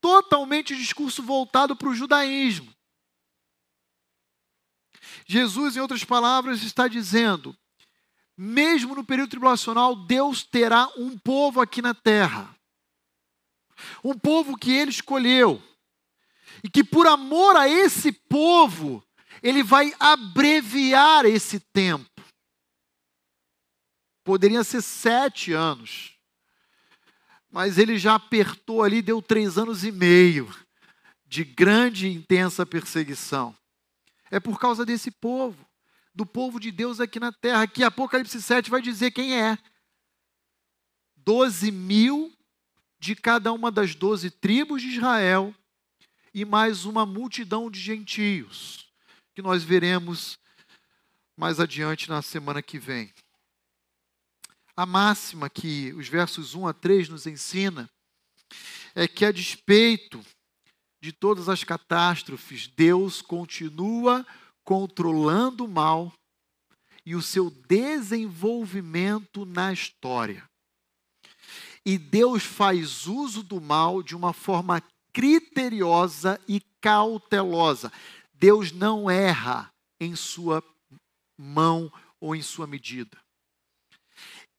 totalmente 0.02 0.76
discurso 0.76 1.22
voltado 1.22 1.76
para 1.76 1.88
o 1.88 1.94
judaísmo. 1.94 2.74
Jesus, 5.24 5.76
em 5.76 5.80
outras 5.80 6.02
palavras, 6.02 6.62
está 6.62 6.88
dizendo: 6.88 7.56
mesmo 8.36 8.96
no 8.96 9.04
período 9.04 9.30
tribulacional, 9.30 9.94
Deus 9.94 10.42
terá 10.42 10.88
um 10.96 11.16
povo 11.16 11.60
aqui 11.60 11.80
na 11.80 11.94
terra. 11.94 12.54
Um 14.02 14.18
povo 14.18 14.56
que 14.58 14.72
ele 14.72 14.90
escolheu. 14.90 15.62
E 16.62 16.68
que 16.68 16.84
por 16.84 17.06
amor 17.06 17.56
a 17.56 17.68
esse 17.68 18.12
povo, 18.12 19.02
ele 19.42 19.62
vai 19.62 19.92
abreviar 19.98 21.24
esse 21.24 21.58
tempo. 21.58 22.10
Poderia 24.24 24.62
ser 24.62 24.82
sete 24.82 25.52
anos 25.52 26.11
mas 27.52 27.76
ele 27.76 27.98
já 27.98 28.14
apertou 28.14 28.82
ali, 28.82 29.02
deu 29.02 29.20
três 29.20 29.58
anos 29.58 29.84
e 29.84 29.92
meio 29.92 30.52
de 31.26 31.44
grande 31.44 32.06
e 32.06 32.12
intensa 32.12 32.64
perseguição. 32.64 33.54
É 34.30 34.40
por 34.40 34.58
causa 34.58 34.86
desse 34.86 35.10
povo, 35.10 35.68
do 36.14 36.24
povo 36.24 36.58
de 36.58 36.70
Deus 36.72 36.98
aqui 36.98 37.20
na 37.20 37.30
terra, 37.30 37.66
que 37.66 37.84
Apocalipse 37.84 38.40
7 38.40 38.70
vai 38.70 38.80
dizer 38.80 39.10
quem 39.10 39.38
é. 39.38 39.58
Doze 41.14 41.70
mil 41.70 42.32
de 42.98 43.14
cada 43.14 43.52
uma 43.52 43.70
das 43.70 43.94
doze 43.94 44.30
tribos 44.30 44.80
de 44.80 44.88
Israel 44.88 45.54
e 46.32 46.46
mais 46.46 46.86
uma 46.86 47.04
multidão 47.04 47.70
de 47.70 47.78
gentios, 47.78 48.90
que 49.34 49.42
nós 49.42 49.62
veremos 49.62 50.38
mais 51.36 51.60
adiante 51.60 52.08
na 52.08 52.22
semana 52.22 52.62
que 52.62 52.78
vem. 52.78 53.12
A 54.76 54.86
máxima 54.86 55.50
que 55.50 55.92
os 55.92 56.08
versos 56.08 56.54
1 56.54 56.66
a 56.66 56.72
3 56.72 57.08
nos 57.10 57.26
ensina 57.26 57.90
é 58.94 59.06
que, 59.06 59.24
a 59.24 59.32
despeito 59.32 60.24
de 61.00 61.12
todas 61.12 61.48
as 61.48 61.62
catástrofes, 61.62 62.68
Deus 62.68 63.20
continua 63.20 64.26
controlando 64.64 65.64
o 65.64 65.68
mal 65.68 66.12
e 67.04 67.14
o 67.14 67.20
seu 67.22 67.50
desenvolvimento 67.50 69.44
na 69.44 69.72
história. 69.72 70.48
E 71.84 71.98
Deus 71.98 72.44
faz 72.44 73.06
uso 73.06 73.42
do 73.42 73.60
mal 73.60 74.02
de 74.02 74.14
uma 74.14 74.32
forma 74.32 74.82
criteriosa 75.12 76.40
e 76.48 76.60
cautelosa. 76.80 77.92
Deus 78.32 78.72
não 78.72 79.10
erra 79.10 79.70
em 80.00 80.16
sua 80.16 80.62
mão 81.36 81.92
ou 82.20 82.34
em 82.34 82.40
sua 82.40 82.66
medida. 82.66 83.21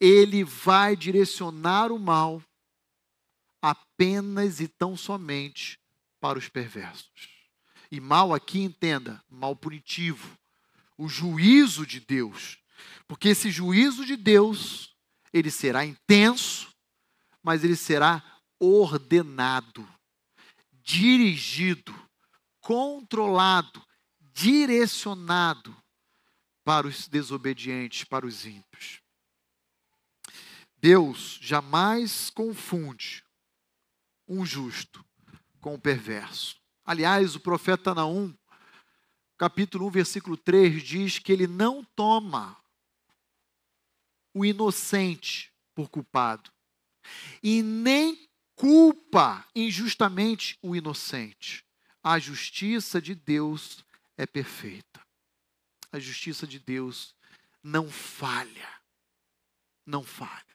Ele 0.06 0.44
vai 0.44 0.98
direcionar 0.98 1.90
o 1.90 1.98
mal 1.98 2.44
apenas 3.62 4.60
e 4.60 4.68
tão 4.68 4.98
somente 4.98 5.80
para 6.20 6.38
os 6.38 6.50
perversos. 6.50 7.30
E 7.90 8.02
mal 8.02 8.34
aqui, 8.34 8.60
entenda, 8.60 9.24
mal 9.30 9.56
punitivo. 9.56 10.38
O 10.98 11.08
juízo 11.08 11.86
de 11.86 12.02
Deus. 12.02 12.58
Porque 13.08 13.30
esse 13.30 13.50
juízo 13.50 14.06
de 14.06 14.18
Deus, 14.18 14.94
ele 15.32 15.50
será 15.50 15.86
intenso, 15.86 16.68
mas 17.42 17.64
ele 17.64 17.78
será 17.78 18.22
ordenado, 18.60 19.88
dirigido, 20.82 21.96
controlado, 22.60 23.82
direcionado 24.20 25.74
para 26.62 26.88
os 26.88 27.08
desobedientes, 27.08 28.04
para 28.04 28.26
os 28.26 28.46
ímpios. 28.46 29.03
Deus 30.84 31.40
jamais 31.42 32.30
confunde 32.30 33.24
um 34.28 34.46
justo 34.46 35.02
com 35.62 35.76
o 35.76 35.80
perverso. 35.80 36.62
Aliás, 36.84 37.38
o 37.38 37.40
profeta 37.40 37.96
Naum, 37.96 38.36
capítulo 39.38 39.88
1, 39.88 39.92
versículo 39.92 40.36
3, 40.36 40.84
diz 40.84 41.20
que 41.20 41.32
ele 41.32 41.48
não 41.48 41.86
toma 41.96 42.62
o 44.34 44.44
inocente 44.44 45.54
por 45.74 45.88
culpado 45.88 46.52
e 47.42 47.64
nem 47.64 48.30
culpa 48.54 49.48
injustamente 49.56 50.60
o 50.62 50.76
inocente. 50.76 51.66
A 52.04 52.20
justiça 52.20 53.02
de 53.02 53.16
Deus 53.16 53.86
é 54.18 54.26
perfeita. 54.26 55.02
A 55.94 55.98
justiça 55.98 56.46
de 56.46 56.60
Deus 56.60 57.16
não 57.64 57.90
falha. 57.90 58.68
Não 59.86 60.04
falha. 60.04 60.53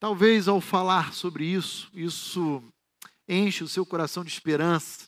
Talvez 0.00 0.48
ao 0.48 0.62
falar 0.62 1.12
sobre 1.12 1.44
isso, 1.44 1.90
isso 1.92 2.64
enche 3.28 3.62
o 3.62 3.68
seu 3.68 3.84
coração 3.84 4.24
de 4.24 4.30
esperança, 4.30 5.06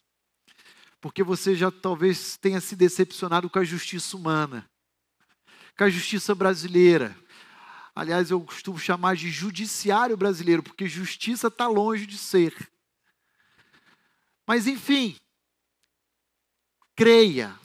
porque 1.01 1.23
você 1.23 1.57
já 1.57 1.71
talvez 1.71 2.37
tenha 2.37 2.61
se 2.61 2.77
decepcionado 2.77 3.49
com 3.49 3.59
a 3.59 3.65
justiça 3.65 4.15
humana, 4.15 4.71
com 5.79 5.85
a 5.85 5.89
justiça 5.89 6.35
brasileira. 6.35 7.17
Aliás, 7.95 8.31
eu 8.31 8.39
costumo 8.43 8.79
chamar 8.79 9.17
de 9.17 9.31
judiciário 9.31 10.15
brasileiro, 10.15 10.63
porque 10.63 10.87
justiça 10.87 11.47
está 11.47 11.67
longe 11.67 12.05
de 12.05 12.19
ser. 12.19 12.55
Mas, 14.47 14.67
enfim, 14.67 15.17
creia, 16.95 17.59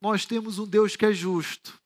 nós 0.00 0.26
temos 0.26 0.58
um 0.58 0.66
Deus 0.66 0.96
que 0.96 1.06
é 1.06 1.12
justo 1.12 1.80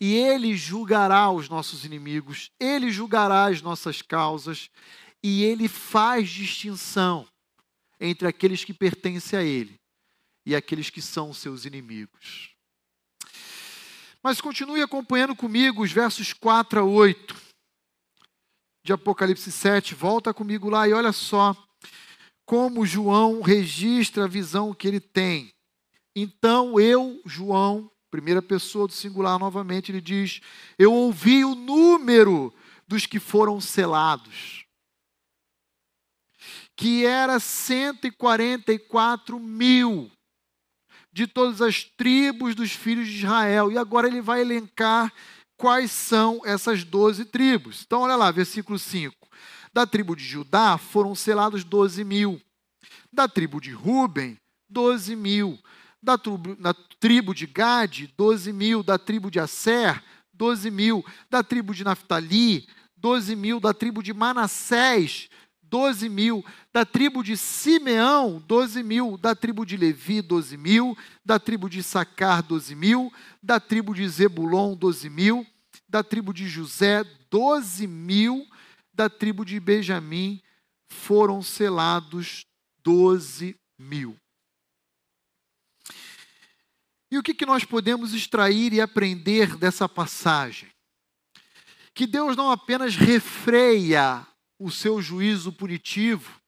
e 0.00 0.14
ele 0.14 0.56
julgará 0.56 1.30
os 1.30 1.48
nossos 1.48 1.84
inimigos, 1.84 2.50
ele 2.60 2.90
julgará 2.90 3.46
as 3.46 3.62
nossas 3.62 4.02
causas, 4.02 4.70
e 5.22 5.42
ele 5.42 5.68
faz 5.68 6.28
distinção 6.28 7.26
entre 7.98 8.28
aqueles 8.28 8.64
que 8.64 8.74
pertencem 8.74 9.38
a 9.38 9.42
ele 9.42 9.80
e 10.44 10.54
aqueles 10.54 10.90
que 10.90 11.02
são 11.02 11.32
seus 11.32 11.64
inimigos. 11.64 12.54
Mas 14.22 14.40
continue 14.40 14.82
acompanhando 14.82 15.34
comigo 15.34 15.82
os 15.82 15.92
versos 15.92 16.32
4 16.32 16.80
a 16.80 16.84
8 16.84 17.36
de 18.84 18.92
Apocalipse 18.92 19.50
7. 19.50 19.94
Volta 19.94 20.32
comigo 20.32 20.68
lá 20.68 20.86
e 20.88 20.92
olha 20.92 21.12
só 21.12 21.56
como 22.44 22.86
João 22.86 23.40
registra 23.40 24.24
a 24.24 24.28
visão 24.28 24.72
que 24.72 24.86
ele 24.86 25.00
tem. 25.00 25.52
Então 26.14 26.78
eu, 26.78 27.20
João, 27.26 27.90
primeira 28.16 28.40
pessoa 28.40 28.86
do 28.86 28.94
singular 28.94 29.38
novamente, 29.38 29.92
ele 29.92 30.00
diz: 30.00 30.40
Eu 30.78 30.90
ouvi 30.90 31.44
o 31.44 31.54
número 31.54 32.50
dos 32.88 33.04
que 33.04 33.20
foram 33.20 33.60
selados, 33.60 34.64
que 36.74 37.04
era 37.04 37.38
144 37.38 39.38
mil 39.38 40.10
de 41.12 41.26
todas 41.26 41.60
as 41.60 41.84
tribos 41.84 42.54
dos 42.54 42.72
filhos 42.72 43.06
de 43.06 43.18
Israel. 43.18 43.70
E 43.70 43.76
agora 43.76 44.08
ele 44.08 44.22
vai 44.22 44.40
elencar 44.40 45.12
quais 45.58 45.90
são 45.90 46.40
essas 46.42 46.84
doze 46.84 47.26
tribos. 47.26 47.82
Então, 47.86 48.00
olha 48.00 48.16
lá, 48.16 48.30
versículo 48.30 48.78
5. 48.78 49.14
Da 49.74 49.86
tribo 49.86 50.16
de 50.16 50.24
Judá 50.24 50.78
foram 50.78 51.14
selados 51.14 51.64
12 51.64 52.02
mil. 52.02 52.40
Da 53.12 53.28
tribo 53.28 53.60
de 53.60 53.72
Ruben, 53.72 54.38
12 54.70 55.14
mil 55.14 55.58
da 56.06 56.16
tribo, 56.16 56.54
da 56.54 56.72
tribo 56.72 57.34
de 57.34 57.46
Gade, 57.48 58.06
12 58.16 58.52
mil, 58.52 58.84
da 58.84 58.96
tribo 58.96 59.28
de 59.28 59.40
Asser, 59.40 60.00
12 60.32 60.70
mil, 60.70 61.04
da 61.28 61.42
tribo 61.42 61.74
de 61.74 61.82
Naftali, 61.82 62.68
12 62.96 63.34
mil, 63.34 63.58
da 63.58 63.74
tribo 63.74 64.00
de 64.00 64.12
Manassés, 64.12 65.28
12 65.64 66.08
mil, 66.08 66.44
da 66.72 66.84
tribo 66.84 67.24
de 67.24 67.36
Simeão, 67.36 68.40
12 68.46 68.84
mil, 68.84 69.18
da 69.18 69.34
tribo 69.34 69.66
de 69.66 69.76
Levi, 69.76 70.22
12 70.22 70.56
mil, 70.56 70.96
da 71.24 71.40
tribo 71.40 71.68
de 71.68 71.82
Sacar, 71.82 72.40
12 72.40 72.76
mil, 72.76 73.12
da 73.42 73.58
tribo 73.58 73.92
de 73.92 74.08
Zebulon, 74.08 74.76
12 74.76 75.10
mil, 75.10 75.44
da 75.88 76.04
tribo 76.04 76.32
de 76.32 76.46
José, 76.46 77.04
12 77.28 77.84
mil, 77.88 78.46
da 78.94 79.10
tribo 79.10 79.44
de 79.44 79.58
Benjamim, 79.58 80.40
foram 80.88 81.42
selados 81.42 82.46
12 82.84 83.56
mil. 83.76 84.16
E 87.10 87.18
o 87.18 87.22
que, 87.22 87.34
que 87.34 87.46
nós 87.46 87.64
podemos 87.64 88.12
extrair 88.14 88.72
e 88.72 88.80
aprender 88.80 89.56
dessa 89.56 89.88
passagem? 89.88 90.68
Que 91.94 92.06
Deus 92.06 92.36
não 92.36 92.50
apenas 92.50 92.96
refreia 92.96 94.26
o 94.58 94.70
seu 94.70 95.00
juízo 95.00 95.52
punitivo, 95.52 96.40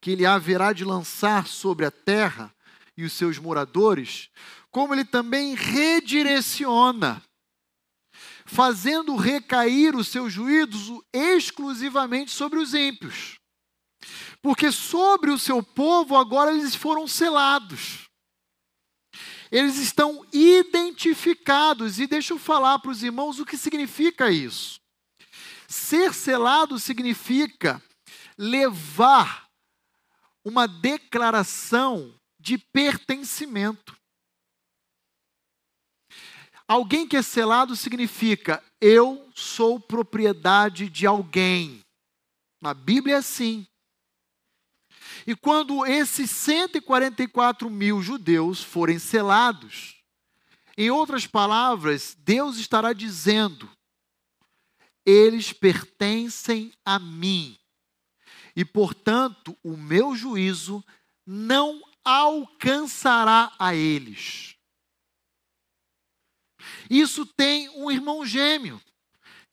que 0.00 0.10
ele 0.10 0.26
haverá 0.26 0.72
de 0.72 0.84
lançar 0.84 1.46
sobre 1.46 1.86
a 1.86 1.90
terra 1.90 2.52
e 2.96 3.04
os 3.04 3.12
seus 3.12 3.38
moradores, 3.38 4.30
como 4.70 4.94
ele 4.94 5.04
também 5.04 5.54
redireciona, 5.54 7.22
fazendo 8.44 9.14
recair 9.14 9.94
o 9.94 10.04
seu 10.04 10.28
juízo 10.28 11.04
exclusivamente 11.12 12.32
sobre 12.32 12.58
os 12.58 12.74
ímpios. 12.74 13.38
Porque 14.42 14.72
sobre 14.72 15.30
o 15.30 15.38
seu 15.38 15.62
povo 15.62 16.16
agora 16.16 16.52
eles 16.52 16.74
foram 16.74 17.06
selados 17.06 18.09
eles 19.50 19.76
estão 19.76 20.24
identificados. 20.32 21.98
E 21.98 22.06
deixa 22.06 22.32
eu 22.32 22.38
falar 22.38 22.78
para 22.78 22.90
os 22.90 23.02
irmãos 23.02 23.38
o 23.38 23.46
que 23.46 23.56
significa 23.56 24.30
isso. 24.30 24.80
Ser 25.68 26.14
selado 26.14 26.78
significa 26.78 27.82
levar 28.36 29.48
uma 30.44 30.66
declaração 30.66 32.14
de 32.38 32.56
pertencimento. 32.58 33.96
Alguém 36.66 37.06
que 37.06 37.16
é 37.16 37.22
selado 37.22 37.74
significa 37.74 38.62
eu 38.80 39.28
sou 39.34 39.80
propriedade 39.80 40.88
de 40.88 41.06
alguém. 41.06 41.80
Na 42.60 42.72
Bíblia 42.72 43.16
é 43.16 43.18
assim. 43.18 43.66
E 45.26 45.34
quando 45.34 45.84
esses 45.86 46.30
144 46.30 47.68
mil 47.68 48.02
judeus 48.02 48.62
forem 48.62 48.98
selados, 48.98 49.96
em 50.76 50.90
outras 50.90 51.26
palavras, 51.26 52.16
Deus 52.18 52.56
estará 52.56 52.92
dizendo: 52.92 53.70
eles 55.04 55.52
pertencem 55.52 56.72
a 56.84 56.98
mim, 56.98 57.58
e 58.54 58.64
portanto 58.64 59.56
o 59.62 59.76
meu 59.76 60.14
juízo 60.14 60.84
não 61.26 61.82
alcançará 62.04 63.52
a 63.58 63.74
eles. 63.74 64.56
Isso 66.88 67.24
tem 67.24 67.68
um 67.70 67.90
irmão 67.90 68.24
gêmeo, 68.24 68.80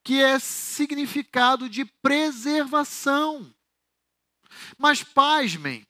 que 0.04 0.22
é 0.22 0.40
significado 0.40 1.70
de 1.70 1.86
preservação. 1.86 3.54
Mas 4.78 5.04
pasmem, 5.04 5.86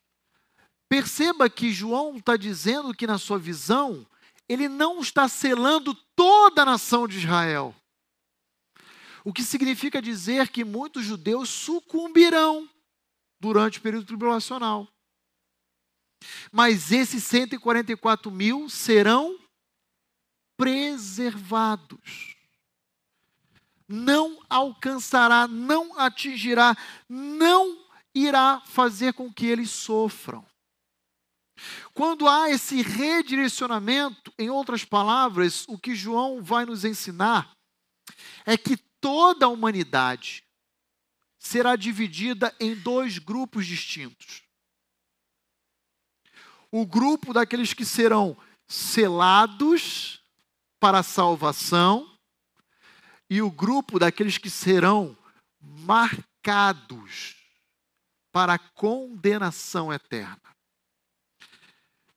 perceba 0.90 1.50
que 1.50 1.72
João 1.72 2.18
está 2.18 2.38
dizendo 2.38 2.94
que, 2.94 3.08
na 3.08 3.18
sua 3.18 3.38
visão, 3.38 4.06
ele 4.48 4.68
não 4.70 5.00
está 5.02 5.28
selando 5.28 5.94
toda 6.16 6.62
a 6.62 6.66
nação 6.66 7.08
de 7.08 7.18
Israel. 7.18 7.76
O 9.24 9.34
que 9.34 9.44
significa 9.44 10.02
dizer 10.02 10.50
que 10.50 10.64
muitos 10.64 11.04
judeus 11.04 11.50
sucumbirão 11.50 12.70
durante 13.40 13.80
o 13.80 13.82
período 13.82 14.06
tribulacional. 14.06 14.88
Mas 16.52 16.92
esses 16.92 17.24
144 17.26 18.32
mil 18.32 18.70
serão 18.70 19.38
preservados. 20.56 22.36
Não 23.88 24.42
alcançará, 24.50 25.48
não 25.48 25.98
atingirá, 25.98 26.76
não 27.08 27.87
irá 28.26 28.62
fazer 28.66 29.14
com 29.14 29.32
que 29.32 29.46
eles 29.46 29.70
sofram. 29.70 30.46
Quando 31.94 32.28
há 32.28 32.50
esse 32.50 32.82
redirecionamento, 32.82 34.34
em 34.38 34.50
outras 34.50 34.84
palavras, 34.84 35.66
o 35.68 35.78
que 35.78 35.96
João 35.96 36.42
vai 36.42 36.66
nos 36.66 36.86
ensinar 36.86 37.52
é 38.46 38.58
que 38.58 38.78
toda 39.00 39.46
a 39.46 39.50
humanidade 39.50 40.44
será 41.40 41.76
dividida 41.76 42.54
em 42.60 42.76
dois 42.76 43.18
grupos 43.18 43.66
distintos. 43.66 44.44
O 46.72 46.86
grupo 46.86 47.34
daqueles 47.34 47.74
que 47.74 47.86
serão 47.86 48.38
selados 48.68 50.22
para 50.80 51.00
a 51.00 51.04
salvação 51.04 52.18
e 53.30 53.42
o 53.42 53.50
grupo 53.50 53.98
daqueles 53.98 54.38
que 54.38 54.50
serão 54.50 55.18
marcados 55.62 57.37
para 58.32 58.54
a 58.54 58.60
condenação 58.60 59.92
eterna. 59.92 60.56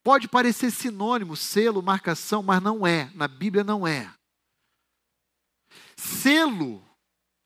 Pode 0.03 0.27
parecer 0.27 0.71
sinônimo, 0.71 1.35
selo, 1.35 1.81
marcação, 1.81 2.41
mas 2.41 2.61
não 2.61 2.85
é. 2.85 3.11
Na 3.13 3.27
Bíblia 3.27 3.63
não 3.63 3.85
é. 3.85 4.11
Selo 5.95 6.83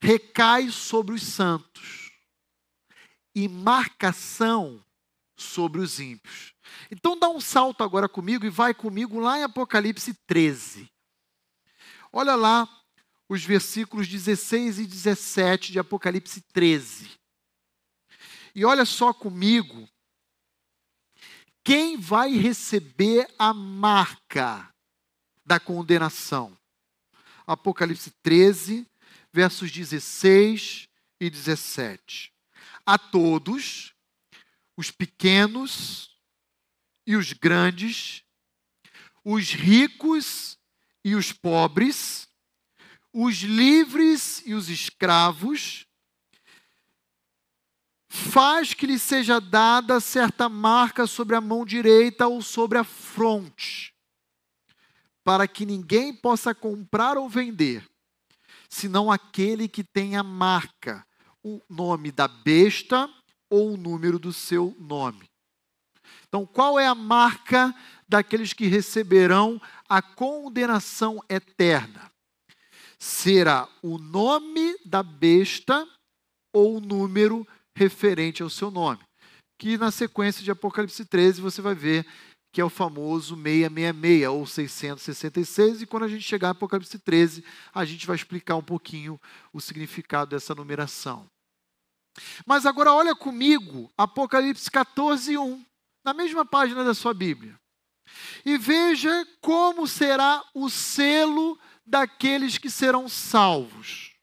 recai 0.02 0.70
sobre 0.70 1.14
os 1.14 1.22
santos 1.22 2.10
e 3.34 3.48
marcação 3.48 4.82
sobre 5.36 5.80
os 5.80 6.00
ímpios. 6.00 6.54
Então 6.90 7.18
dá 7.18 7.28
um 7.28 7.40
salto 7.40 7.84
agora 7.84 8.08
comigo 8.08 8.46
e 8.46 8.50
vai 8.50 8.72
comigo 8.72 9.18
lá 9.18 9.38
em 9.38 9.42
Apocalipse 9.42 10.14
13. 10.26 10.90
Olha 12.10 12.34
lá 12.34 12.66
os 13.28 13.44
versículos 13.44 14.08
16 14.08 14.78
e 14.78 14.86
17 14.86 15.72
de 15.72 15.78
Apocalipse 15.78 16.40
13. 16.52 17.10
E 18.56 18.64
olha 18.64 18.86
só 18.86 19.12
comigo 19.12 19.86
quem 21.62 21.98
vai 21.98 22.30
receber 22.38 23.28
a 23.38 23.52
marca 23.52 24.72
da 25.44 25.60
condenação? 25.60 26.56
Apocalipse 27.46 28.10
13, 28.22 28.88
versos 29.30 29.70
16 29.70 30.88
e 31.20 31.28
17. 31.28 32.32
A 32.86 32.96
todos, 32.96 33.92
os 34.74 34.90
pequenos 34.90 36.16
e 37.06 37.14
os 37.14 37.34
grandes, 37.34 38.22
os 39.22 39.50
ricos 39.50 40.58
e 41.04 41.14
os 41.14 41.30
pobres, 41.30 42.26
os 43.12 43.36
livres 43.40 44.42
e 44.46 44.54
os 44.54 44.70
escravos, 44.70 45.86
faz 48.16 48.72
que 48.72 48.86
lhe 48.86 48.98
seja 48.98 49.40
dada 49.40 50.00
certa 50.00 50.48
marca 50.48 51.06
sobre 51.06 51.36
a 51.36 51.40
mão 51.40 51.64
direita 51.64 52.26
ou 52.26 52.40
sobre 52.40 52.78
a 52.78 52.84
fronte, 52.84 53.92
para 55.22 55.46
que 55.46 55.66
ninguém 55.66 56.14
possa 56.14 56.54
comprar 56.54 57.18
ou 57.18 57.28
vender, 57.28 57.86
senão 58.68 59.12
aquele 59.12 59.68
que 59.68 59.84
tem 59.84 60.16
a 60.16 60.22
marca, 60.22 61.06
o 61.42 61.60
nome 61.68 62.10
da 62.10 62.26
besta 62.26 63.08
ou 63.50 63.74
o 63.74 63.76
número 63.76 64.18
do 64.18 64.32
seu 64.32 64.74
nome. 64.78 65.28
Então, 66.26 66.46
qual 66.46 66.78
é 66.78 66.86
a 66.86 66.94
marca 66.94 67.74
daqueles 68.08 68.52
que 68.52 68.66
receberão 68.66 69.60
a 69.88 70.00
condenação 70.00 71.22
eterna? 71.28 72.10
Será 72.98 73.68
o 73.82 73.98
nome 73.98 74.76
da 74.84 75.02
besta 75.02 75.86
ou 76.52 76.78
o 76.78 76.80
número 76.80 77.46
referente 77.76 78.42
ao 78.42 78.50
seu 78.50 78.70
nome. 78.70 79.00
Que 79.58 79.76
na 79.76 79.90
sequência 79.90 80.42
de 80.42 80.50
Apocalipse 80.50 81.04
13 81.04 81.40
você 81.40 81.60
vai 81.60 81.74
ver 81.74 82.06
que 82.52 82.60
é 82.60 82.64
o 82.64 82.70
famoso 82.70 83.36
666 83.36 84.28
ou 84.28 84.46
666, 84.46 85.82
e 85.82 85.86
quando 85.86 86.04
a 86.04 86.08
gente 86.08 86.22
chegar 86.22 86.48
a 86.48 86.50
Apocalipse 86.52 86.98
13, 86.98 87.44
a 87.74 87.84
gente 87.84 88.06
vai 88.06 88.16
explicar 88.16 88.56
um 88.56 88.62
pouquinho 88.62 89.20
o 89.52 89.60
significado 89.60 90.30
dessa 90.30 90.54
numeração. 90.54 91.26
Mas 92.46 92.64
agora 92.64 92.94
olha 92.94 93.14
comigo 93.14 93.92
Apocalipse 93.94 94.70
14, 94.70 95.36
1, 95.36 95.62
na 96.02 96.14
mesma 96.14 96.46
página 96.46 96.82
da 96.82 96.94
sua 96.94 97.12
Bíblia. 97.12 97.58
E 98.42 98.56
veja 98.56 99.28
como 99.42 99.86
será 99.86 100.42
o 100.54 100.70
selo 100.70 101.58
daqueles 101.84 102.56
que 102.56 102.70
serão 102.70 103.06
salvos. 103.06 104.15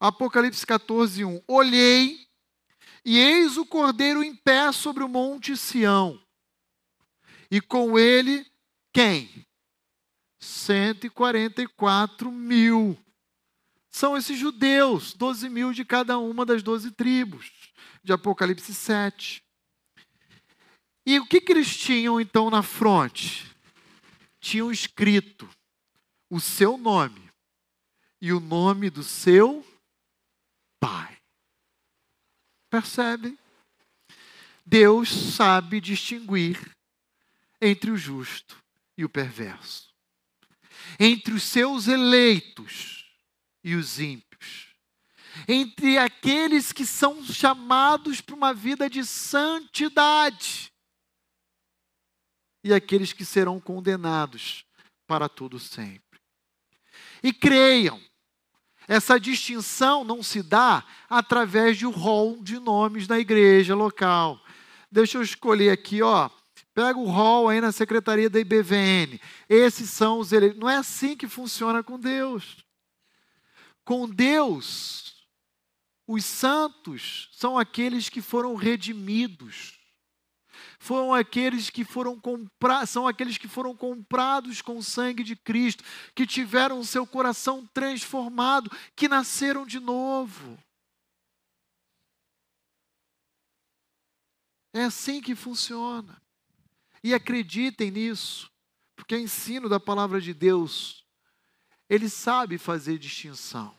Apocalipse 0.00 0.66
14, 0.66 1.24
1. 1.26 1.42
Olhei, 1.46 2.26
e 3.04 3.18
eis 3.18 3.58
o 3.58 3.66
cordeiro 3.66 4.24
em 4.24 4.34
pé 4.34 4.72
sobre 4.72 5.04
o 5.04 5.08
monte 5.08 5.54
Sião. 5.58 6.18
E 7.50 7.60
com 7.60 7.98
ele, 7.98 8.46
quem? 8.94 9.46
144 10.38 12.32
mil. 12.32 12.98
São 13.90 14.16
esses 14.16 14.38
judeus, 14.38 15.12
12 15.12 15.50
mil 15.50 15.72
de 15.72 15.84
cada 15.84 16.16
uma 16.18 16.46
das 16.46 16.62
12 16.62 16.92
tribos, 16.92 17.50
de 18.02 18.12
Apocalipse 18.12 18.72
7. 18.72 19.44
E 21.04 21.18
o 21.18 21.26
que, 21.26 21.42
que 21.42 21.52
eles 21.52 21.76
tinham 21.76 22.18
então 22.20 22.48
na 22.48 22.62
fronte? 22.62 23.54
Tinham 24.40 24.70
escrito 24.70 25.46
o 26.30 26.40
seu 26.40 26.78
nome 26.78 27.30
e 28.20 28.32
o 28.32 28.40
nome 28.40 28.88
do 28.88 29.02
seu 29.02 29.64
Pai. 30.80 31.18
Percebem? 32.70 33.38
Deus 34.64 35.08
sabe 35.08 35.80
distinguir 35.80 36.58
entre 37.60 37.90
o 37.90 37.96
justo 37.96 38.56
e 38.96 39.04
o 39.04 39.08
perverso, 39.08 39.92
entre 40.98 41.34
os 41.34 41.42
seus 41.42 41.88
eleitos 41.88 43.10
e 43.62 43.74
os 43.74 43.98
ímpios, 43.98 44.74
entre 45.46 45.98
aqueles 45.98 46.72
que 46.72 46.86
são 46.86 47.22
chamados 47.24 48.20
para 48.20 48.34
uma 48.34 48.54
vida 48.54 48.88
de 48.88 49.04
santidade 49.04 50.72
e 52.62 52.72
aqueles 52.72 53.12
que 53.12 53.24
serão 53.24 53.58
condenados 53.60 54.64
para 55.06 55.28
todo 55.28 55.58
sempre. 55.58 56.20
E 57.22 57.32
creiam, 57.32 58.00
essa 58.90 59.20
distinção 59.20 60.02
não 60.02 60.20
se 60.20 60.42
dá 60.42 60.84
através 61.08 61.78
de 61.78 61.86
um 61.86 61.92
rol 61.92 62.42
de 62.42 62.58
nomes 62.58 63.06
na 63.06 63.20
igreja 63.20 63.72
local. 63.72 64.42
Deixa 64.90 65.16
eu 65.16 65.22
escolher 65.22 65.70
aqui, 65.70 66.02
ó. 66.02 66.28
Pega 66.74 66.98
o 66.98 67.08
rol 67.08 67.48
aí 67.48 67.60
na 67.60 67.70
secretaria 67.70 68.28
da 68.28 68.40
IBVN. 68.40 69.20
Esses 69.48 69.90
são 69.90 70.18
os 70.18 70.32
eleitos. 70.32 70.58
Não 70.58 70.68
é 70.68 70.76
assim 70.76 71.16
que 71.16 71.28
funciona 71.28 71.84
com 71.84 72.00
Deus. 72.00 72.64
Com 73.84 74.08
Deus, 74.08 75.24
os 76.04 76.24
santos 76.24 77.28
são 77.30 77.56
aqueles 77.56 78.08
que 78.08 78.20
foram 78.20 78.56
redimidos 78.56 79.78
foram 80.82 81.12
aqueles 81.12 81.68
que 81.68 81.84
foram 81.84 82.18
comprados, 82.18 82.88
são 82.88 83.06
aqueles 83.06 83.36
que 83.36 83.46
foram 83.46 83.76
comprados 83.76 84.62
com 84.62 84.78
o 84.78 84.82
sangue 84.82 85.22
de 85.22 85.36
Cristo, 85.36 85.84
que 86.14 86.26
tiveram 86.26 86.80
o 86.80 86.84
seu 86.84 87.06
coração 87.06 87.68
transformado, 87.74 88.74
que 88.96 89.06
nasceram 89.06 89.66
de 89.66 89.78
novo. 89.78 90.58
É 94.72 94.84
assim 94.84 95.20
que 95.20 95.34
funciona. 95.34 96.20
E 97.04 97.12
acreditem 97.12 97.90
nisso, 97.90 98.50
porque 98.96 99.14
o 99.14 99.20
ensino 99.20 99.68
da 99.68 99.78
palavra 99.78 100.18
de 100.18 100.32
Deus, 100.32 101.04
ele 101.90 102.08
sabe 102.08 102.56
fazer 102.56 102.98
distinção. 102.98 103.76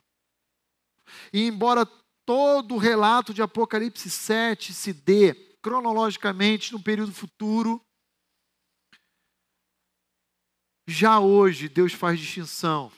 E 1.33 1.47
embora 1.47 1.83
todo 2.27 2.75
o 2.75 2.77
relato 2.77 3.33
de 3.33 3.41
Apocalipse 3.41 4.09
7 4.09 4.71
se 4.71 4.93
dê 4.93 5.50
cronologicamente 5.61 6.71
no 6.71 6.81
período 6.81 7.13
futuro. 7.13 7.83
Já 10.87 11.19
hoje, 11.19 11.69
Deus 11.69 11.93
faz 11.93 12.19
distinção 12.19 12.91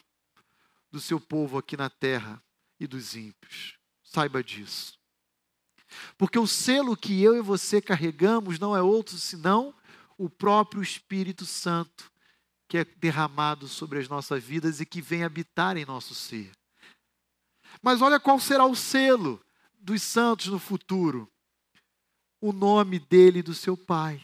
do 0.91 0.99
seu 0.99 1.19
povo 1.19 1.58
aqui 1.58 1.76
na 1.76 1.89
terra 1.89 2.41
e 2.80 2.88
dos 2.88 3.15
ímpios. 3.15 3.78
Saiba 4.04 4.43
disso. 4.43 4.97
Porque 6.17 6.39
o 6.39 6.47
selo 6.47 6.97
que 6.97 7.21
eu 7.21 7.36
e 7.36 7.41
você 7.41 7.82
carregamos 7.82 8.58
não 8.60 8.76
é 8.76 8.82
outro 8.82 9.17
senão 9.17 9.76
o 10.17 10.30
próprio 10.30 10.82
Espírito 10.82 11.45
Santo 11.45 12.12
que 12.67 12.78
é 12.78 12.86
derramado 12.86 13.67
sobre 13.67 13.99
as 13.99 14.08
nossas 14.08 14.43
vidas 14.43 14.80
e 14.80 14.86
que 14.86 15.02
vem 15.02 15.23
habitar 15.23 15.78
em 15.78 15.86
nosso 15.86 16.15
ser. 16.15 16.52
Mas 17.82 18.02
olha 18.02 18.19
qual 18.19 18.39
será 18.39 18.65
o 18.65 18.76
selo 18.76 19.43
dos 19.80 20.02
santos 20.02 20.47
no 20.47 20.58
futuro 20.58 21.32
o 22.43 22.51
nome 22.51 22.99
dele 22.99 23.39
e 23.39 23.41
do 23.41 23.53
seu 23.53 23.77
pai. 23.77 24.21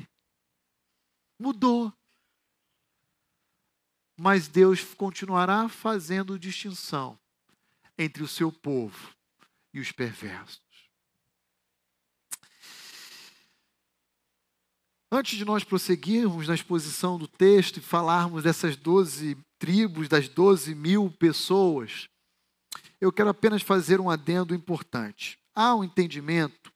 Mudou. 1.39 1.93
Mas 4.19 4.49
Deus 4.49 4.83
continuará 4.93 5.69
fazendo 5.69 6.37
distinção 6.37 7.17
entre 7.97 8.21
o 8.21 8.27
seu 8.27 8.51
povo 8.51 9.15
e 9.73 9.79
os 9.79 9.93
perversos. 9.93 10.59
Antes 15.09 15.37
de 15.37 15.45
nós 15.45 15.63
prosseguirmos 15.63 16.49
na 16.49 16.55
exposição 16.55 17.17
do 17.17 17.25
texto 17.25 17.77
e 17.77 17.81
falarmos 17.81 18.43
dessas 18.43 18.75
doze 18.75 19.37
tribos, 19.57 20.09
das 20.09 20.27
doze 20.27 20.75
mil 20.75 21.09
pessoas, 21.09 22.09
eu 22.99 23.13
quero 23.13 23.29
apenas 23.29 23.61
fazer 23.61 24.01
um 24.01 24.09
adendo 24.09 24.53
importante. 24.53 25.39
Há 25.55 25.73
um 25.73 25.85
entendimento 25.85 26.69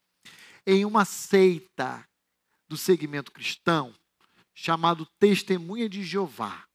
em 0.65 0.85
uma 0.85 1.05
seita 1.05 2.07
do 2.67 2.77
segmento 2.77 3.31
cristão 3.31 3.93
chamado 4.53 5.05
Testemunha 5.19 5.89
de 5.89 6.03
Jeová. 6.03 6.65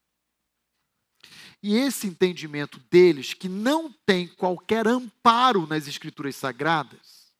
E 1.62 1.76
esse 1.76 2.06
entendimento 2.06 2.80
deles, 2.90 3.34
que 3.34 3.48
não 3.48 3.92
tem 4.06 4.28
qualquer 4.28 4.86
amparo 4.86 5.66
nas 5.66 5.88
Escrituras 5.88 6.36
Sagradas, 6.36 7.32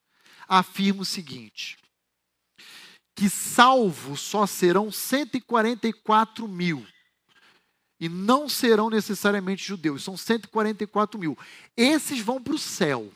afirma 0.48 1.02
o 1.02 1.04
seguinte: 1.04 1.78
que 3.14 3.28
salvos 3.28 4.20
só 4.20 4.46
serão 4.46 4.90
144 4.90 6.48
mil. 6.48 6.86
E 8.00 8.08
não 8.08 8.48
serão 8.48 8.88
necessariamente 8.88 9.64
judeus, 9.64 10.04
são 10.04 10.16
144 10.16 11.18
mil. 11.18 11.36
Esses 11.76 12.20
vão 12.20 12.40
para 12.40 12.54
o 12.54 12.58
céu. 12.58 13.12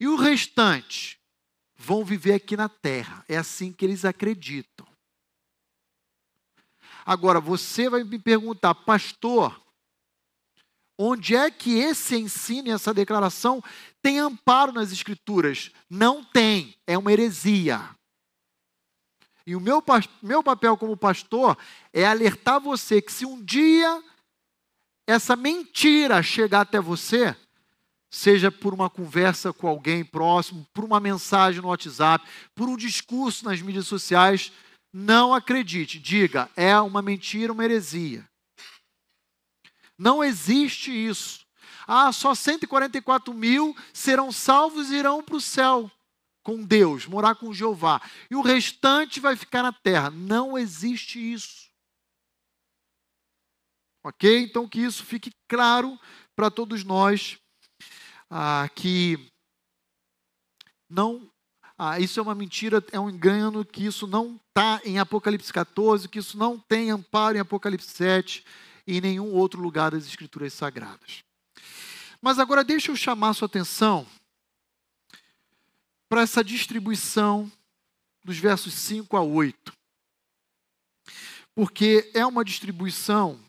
E 0.00 0.08
o 0.08 0.16
restante 0.16 1.20
vão 1.76 2.02
viver 2.02 2.32
aqui 2.32 2.56
na 2.56 2.68
terra. 2.68 3.22
É 3.28 3.36
assim 3.36 3.70
que 3.70 3.84
eles 3.84 4.04
acreditam. 4.04 4.86
Agora, 7.04 7.40
você 7.40 7.88
vai 7.88 8.02
me 8.02 8.18
perguntar, 8.18 8.74
pastor, 8.74 9.60
onde 10.98 11.36
é 11.36 11.50
que 11.50 11.78
esse 11.78 12.16
ensino 12.16 12.68
e 12.68 12.70
essa 12.70 12.94
declaração 12.94 13.62
tem 14.00 14.18
amparo 14.18 14.72
nas 14.72 14.90
Escrituras? 14.90 15.70
Não 15.88 16.24
tem, 16.24 16.74
é 16.86 16.96
uma 16.96 17.12
heresia. 17.12 17.94
E 19.46 19.56
o 19.56 19.60
meu, 19.60 19.82
meu 20.22 20.42
papel 20.42 20.76
como 20.76 20.96
pastor 20.96 21.58
é 21.92 22.06
alertar 22.06 22.60
você 22.60 23.02
que 23.02 23.12
se 23.12 23.26
um 23.26 23.42
dia 23.42 24.02
essa 25.06 25.34
mentira 25.34 26.22
chegar 26.22 26.60
até 26.60 26.80
você, 26.80 27.36
seja 28.10 28.50
por 28.50 28.74
uma 28.74 28.90
conversa 28.90 29.52
com 29.52 29.68
alguém 29.68 30.04
próximo, 30.04 30.66
por 30.74 30.84
uma 30.84 30.98
mensagem 30.98 31.62
no 31.62 31.68
WhatsApp, 31.68 32.26
por 32.54 32.68
um 32.68 32.76
discurso 32.76 33.44
nas 33.44 33.62
mídias 33.62 33.86
sociais, 33.86 34.52
não 34.92 35.32
acredite, 35.32 35.98
diga, 36.00 36.50
é 36.56 36.76
uma 36.80 37.00
mentira, 37.00 37.52
uma 37.52 37.64
heresia. 37.64 38.28
Não 39.96 40.24
existe 40.24 40.90
isso. 40.90 41.46
Ah, 41.86 42.10
só 42.12 42.34
144 42.34 43.32
mil 43.32 43.76
serão 43.92 44.32
salvos 44.32 44.90
e 44.90 44.96
irão 44.96 45.22
para 45.22 45.36
o 45.36 45.40
céu 45.40 45.90
com 46.42 46.62
Deus, 46.64 47.06
morar 47.06 47.34
com 47.34 47.52
Jeová. 47.52 48.00
E 48.30 48.34
o 48.34 48.40
restante 48.40 49.20
vai 49.20 49.36
ficar 49.36 49.62
na 49.62 49.72
terra. 49.72 50.10
Não 50.10 50.58
existe 50.58 51.18
isso. 51.18 51.68
Ok? 54.02 54.42
Então 54.42 54.68
que 54.68 54.80
isso 54.80 55.04
fique 55.04 55.30
claro 55.46 55.98
para 56.34 56.50
todos 56.50 56.82
nós 56.82 57.38
ah, 58.30 58.68
que 58.74 59.18
não. 60.88 61.28
Ah, 61.76 61.98
isso 61.98 62.20
é 62.20 62.22
uma 62.22 62.34
mentira, 62.34 62.84
é 62.92 63.00
um 63.00 63.10
engano, 63.10 63.64
que 63.64 63.84
isso 63.84 64.06
não 64.06 64.38
está 64.48 64.80
em 64.84 64.98
Apocalipse 64.98 65.52
14, 65.52 66.08
que 66.08 66.18
isso 66.18 66.36
não 66.38 66.58
tem 66.58 66.90
amparo 66.90 67.36
em 67.36 67.40
Apocalipse 67.40 67.88
7 67.88 68.44
e 68.86 68.98
em 68.98 69.00
nenhum 69.00 69.32
outro 69.32 69.60
lugar 69.60 69.90
das 69.90 70.06
Escrituras 70.06 70.52
Sagradas. 70.52 71.24
Mas 72.20 72.38
agora 72.38 72.62
deixa 72.62 72.90
eu 72.90 72.96
chamar 72.96 73.32
sua 73.32 73.46
atenção 73.46 74.06
para 76.08 76.22
essa 76.22 76.44
distribuição 76.44 77.50
dos 78.22 78.36
versos 78.38 78.74
5 78.74 79.16
a 79.16 79.22
8. 79.22 79.72
Porque 81.54 82.10
é 82.14 82.26
uma 82.26 82.44
distribuição 82.44 83.40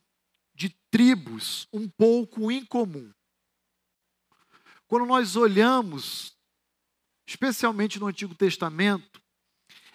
de 0.55 0.69
tribos 0.89 1.67
um 1.73 1.89
pouco 1.89 2.51
incomum. 2.51 3.11
Quando 4.91 5.05
nós 5.05 5.37
olhamos, 5.37 6.35
especialmente 7.25 7.97
no 7.97 8.07
Antigo 8.07 8.35
Testamento, 8.35 9.21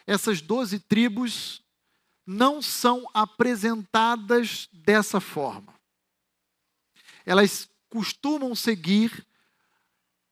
essas 0.06 0.40
doze 0.40 0.80
tribos 0.80 1.62
não 2.24 2.62
são 2.62 3.06
apresentadas 3.12 4.70
dessa 4.72 5.20
forma. 5.20 5.74
Elas 7.26 7.68
costumam 7.90 8.54
seguir 8.54 9.26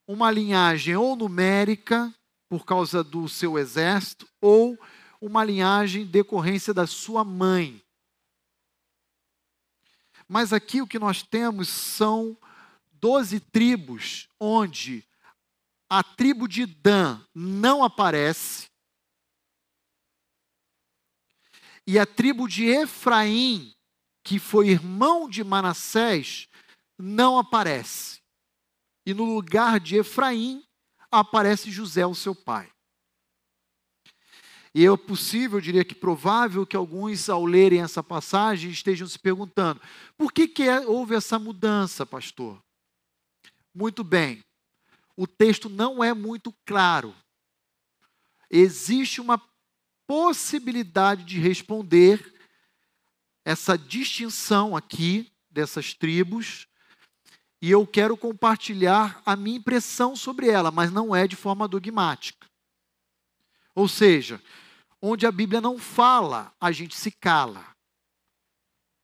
uma 0.07 0.31
linhagem 0.31 0.97
ou 0.97 1.15
numérica, 1.15 2.11
por 2.49 2.65
causa 2.65 3.05
do 3.05 3.29
seu 3.29 3.59
exército, 3.59 4.27
ou 4.41 4.79
uma 5.21 5.45
linhagem 5.45 6.07
decorrência 6.07 6.73
da 6.73 6.87
sua 6.87 7.23
mãe. 7.23 7.85
Mas 10.27 10.55
aqui 10.55 10.81
o 10.81 10.87
que 10.87 10.99
nós 10.99 11.23
temos 11.23 11.69
são 11.69 12.35
doze 13.05 13.39
tribos, 13.39 14.31
onde 14.41 15.07
a 15.91 16.03
tribo 16.03 16.49
de 16.49 16.65
Dan 16.65 17.21
não 17.35 17.85
aparece, 17.85 18.71
e 21.87 21.99
a 21.99 22.07
tribo 22.07 22.49
de 22.49 22.65
Efraim, 22.65 23.75
que 24.23 24.39
foi 24.39 24.71
irmão 24.71 25.29
de 25.29 25.45
Manassés, 25.45 26.49
não 26.99 27.39
aparece. 27.39 28.23
E 29.05 29.13
no 29.13 29.25
lugar 29.25 29.79
de 29.79 29.97
Efraim 29.97 30.65
aparece 31.11 31.71
José, 31.71 32.07
o 32.07 32.15
seu 32.15 32.35
pai. 32.35 32.73
E 34.75 34.87
é 34.87 34.97
possível, 34.97 35.59
eu 35.59 35.63
diria 35.63 35.85
que 35.85 35.95
provável, 35.95 36.67
que 36.67 36.75
alguns, 36.75 37.29
ao 37.29 37.45
lerem 37.45 37.83
essa 37.83 38.03
passagem, 38.03 38.71
estejam 38.71 39.07
se 39.07 39.19
perguntando: 39.19 39.79
por 40.17 40.33
que, 40.33 40.49
que 40.49 40.63
é, 40.63 40.81
houve 40.87 41.15
essa 41.15 41.39
mudança, 41.39 42.07
pastor? 42.07 42.65
Muito 43.75 44.05
bem, 44.05 44.45
o 45.17 45.27
texto 45.27 45.69
não 45.69 46.03
é 46.03 46.15
muito 46.15 46.55
claro. 46.65 47.15
Existe 48.49 49.21
uma 49.21 49.43
possibilidade 50.07 51.25
de 51.25 51.41
responder 51.41 52.33
essa 53.45 53.77
distinção 53.77 54.77
aqui 54.77 55.33
dessas 55.51 55.93
tribos 55.93 56.69
e 57.61 57.71
eu 57.71 57.87
quero 57.87 58.17
compartilhar 58.17 59.23
a 59.25 59.35
minha 59.35 59.57
impressão 59.57 60.15
sobre 60.15 60.49
ela, 60.49 60.71
mas 60.71 60.93
não 60.93 61.17
é 61.17 61.27
de 61.27 61.35
forma 61.35 61.67
dogmática. 61.67 62.47
Ou 63.75 63.89
seja, 63.89 64.41
onde 65.01 65.27
a 65.27 65.33
Bíblia 65.33 65.61
não 65.61 65.79
fala, 65.79 66.55
a 66.61 66.71
gente 66.71 66.95
se 66.95 67.11
cala. 67.11 67.74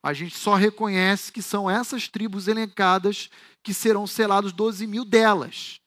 A 0.03 0.13
gente 0.13 0.37
só 0.37 0.55
reconhece 0.55 1.31
que 1.31 1.43
são 1.43 1.69
essas 1.69 2.09
tribos 2.09 2.49
elencadas 2.49 3.29
que 3.63 3.75
serão 3.75 4.07
selados 4.07 4.53
12 4.53 4.87
mil 4.87 5.05
delas. 5.05 5.81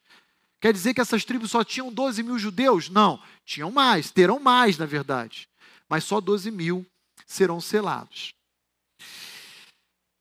Quer 0.60 0.72
dizer 0.72 0.94
que 0.94 1.00
essas 1.00 1.24
tribos 1.24 1.50
só 1.50 1.64
tinham 1.64 1.92
12 1.92 2.22
mil 2.22 2.38
judeus? 2.38 2.88
Não, 2.88 3.20
tinham 3.44 3.70
mais, 3.70 4.10
terão 4.10 4.38
mais, 4.38 4.78
na 4.78 4.86
verdade. 4.86 5.48
Mas 5.88 6.04
só 6.04 6.20
12 6.20 6.50
mil 6.50 6.86
serão 7.26 7.60
selados. 7.60 8.32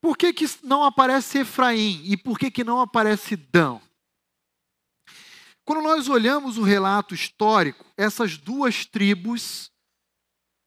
Por 0.01 0.17
que, 0.17 0.33
que 0.33 0.45
não 0.63 0.83
aparece 0.83 1.39
Efraim 1.39 2.01
e 2.03 2.17
por 2.17 2.37
que, 2.37 2.51
que 2.51 2.63
não 2.63 2.81
aparece 2.81 3.37
Dão? 3.37 3.81
Quando 5.63 5.81
nós 5.81 6.09
olhamos 6.09 6.57
o 6.57 6.63
relato 6.63 7.13
histórico, 7.13 7.85
essas 7.95 8.37
duas 8.37 8.85
tribos 8.85 9.71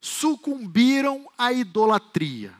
sucumbiram 0.01 1.31
à 1.37 1.53
idolatria. 1.53 2.55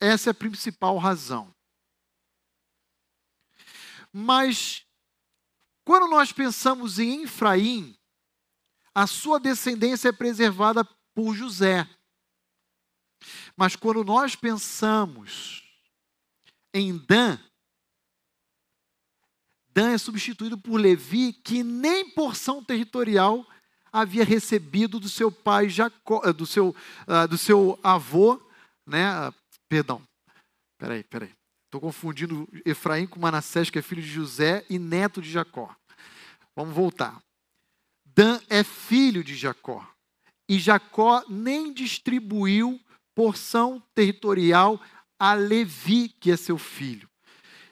Essa 0.00 0.30
é 0.30 0.32
a 0.32 0.34
principal 0.34 0.96
razão. 0.96 1.54
Mas, 4.12 4.84
quando 5.84 6.08
nós 6.08 6.32
pensamos 6.32 6.98
em 6.98 7.24
Efraim, 7.24 7.96
a 8.94 9.06
sua 9.06 9.38
descendência 9.38 10.08
é 10.08 10.12
preservada 10.12 10.84
por 11.14 11.34
José. 11.34 11.88
Mas 13.56 13.76
quando 13.76 14.04
nós 14.04 14.36
pensamos 14.36 15.64
em 16.72 16.96
Dan, 16.96 17.38
Dan 19.68 19.90
é 19.92 19.98
substituído 19.98 20.58
por 20.58 20.76
Levi, 20.76 21.32
que 21.32 21.62
nem 21.62 22.10
porção 22.10 22.64
territorial 22.64 23.46
havia 23.92 24.24
recebido 24.24 24.98
do 25.00 25.08
seu 25.08 25.30
pai 25.30 25.68
Jacó, 25.68 26.20
eh, 26.24 26.32
do 26.32 26.46
seu, 26.46 26.74
uh, 27.06 27.28
do 27.28 27.38
seu 27.38 27.78
avô, 27.82 28.40
né? 28.86 29.32
Perdão, 29.68 30.02
peraí, 30.78 31.04
peraí. 31.04 31.32
Estou 31.66 31.80
confundindo 31.80 32.48
Efraim 32.64 33.06
com 33.06 33.20
Manassés, 33.20 33.68
que 33.68 33.78
é 33.78 33.82
filho 33.82 34.00
de 34.00 34.08
José 34.08 34.64
e 34.70 34.78
neto 34.78 35.20
de 35.20 35.30
Jacó. 35.30 35.74
Vamos 36.56 36.74
voltar. 36.74 37.22
Dan 38.06 38.40
é 38.48 38.64
filho 38.64 39.22
de 39.22 39.36
Jacó. 39.36 39.86
E 40.48 40.58
Jacó 40.58 41.22
nem 41.28 41.72
distribuiu 41.72 42.80
porção 43.14 43.82
territorial 43.94 44.80
a 45.18 45.34
Levi, 45.34 46.08
que 46.08 46.30
é 46.30 46.36
seu 46.36 46.56
filho. 46.56 47.08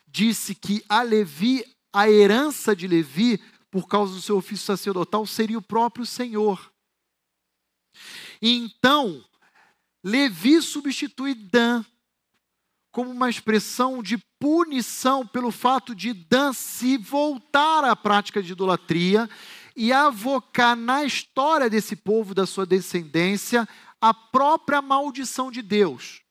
Disse 0.06 0.54
que 0.54 0.84
a 0.88 1.02
Levi, 1.02 1.64
a 1.90 2.10
herança 2.10 2.76
de 2.76 2.86
Levi, 2.86 3.42
por 3.70 3.88
causa 3.88 4.14
do 4.14 4.20
seu 4.20 4.36
ofício 4.36 4.66
sacerdotal, 4.66 5.24
seria 5.24 5.56
o 5.56 5.62
próprio 5.62 6.04
Senhor. 6.04 6.70
Então, 8.42 9.24
Levi 10.02 10.62
substitui 10.62 11.34
Dan 11.34 11.84
como 12.92 13.10
uma 13.10 13.28
expressão 13.28 14.02
de 14.02 14.16
punição 14.38 15.26
pelo 15.26 15.50
fato 15.50 15.94
de 15.94 16.14
Dan 16.14 16.54
se 16.54 16.96
voltar 16.96 17.84
à 17.84 17.94
prática 17.94 18.42
de 18.42 18.52
idolatria 18.52 19.28
e 19.76 19.92
avocar 19.92 20.74
na 20.74 21.04
história 21.04 21.68
desse 21.68 21.94
povo, 21.94 22.34
da 22.34 22.46
sua 22.46 22.64
descendência, 22.64 23.68
a 24.00 24.14
própria 24.14 24.80
maldição 24.80 25.50
de 25.50 25.60
Deus. 25.60 26.22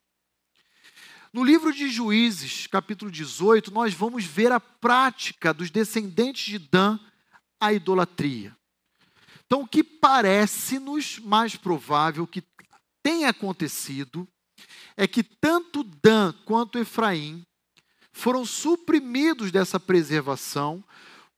No 1.32 1.44
livro 1.44 1.72
de 1.74 1.90
Juízes, 1.90 2.66
capítulo 2.66 3.12
18, 3.12 3.70
nós 3.72 3.94
vamos 3.94 4.26
ver 4.26 4.52
a 4.52 4.60
prática 4.60 5.54
dos 5.54 5.70
descendentes 5.70 6.46
de 6.46 6.58
Dan 6.58 6.98
à 7.60 7.74
idolatria. 7.74 8.56
Então, 9.46 9.62
o 9.62 9.68
que 9.68 9.84
parece-nos 9.84 11.20
mais 11.20 11.56
provável 11.56 12.26
que 12.26 12.42
tenha 13.06 13.30
acontecido 13.30 14.28
é 14.98 15.06
que 15.06 15.22
tanto 15.22 15.84
Dan 15.84 16.34
quanto 16.44 16.80
Efraim 16.80 17.46
foram 18.12 18.44
suprimidos 18.44 19.52
dessa 19.52 19.80
preservação 19.80 20.84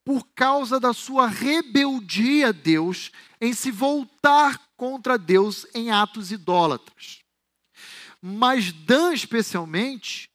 por 0.06 0.26
causa 0.34 0.80
da 0.80 0.94
sua 0.94 1.28
rebeldia 1.28 2.48
a 2.48 2.52
Deus 2.54 3.12
em 3.42 3.52
se 3.52 3.70
voltar 3.70 4.66
contra 4.78 5.18
Deus 5.18 5.68
em 5.74 5.92
atos 5.92 6.32
idólatras. 6.32 7.20
Mas 8.22 8.72
Dan, 8.72 9.14
especialmente, 9.14 10.30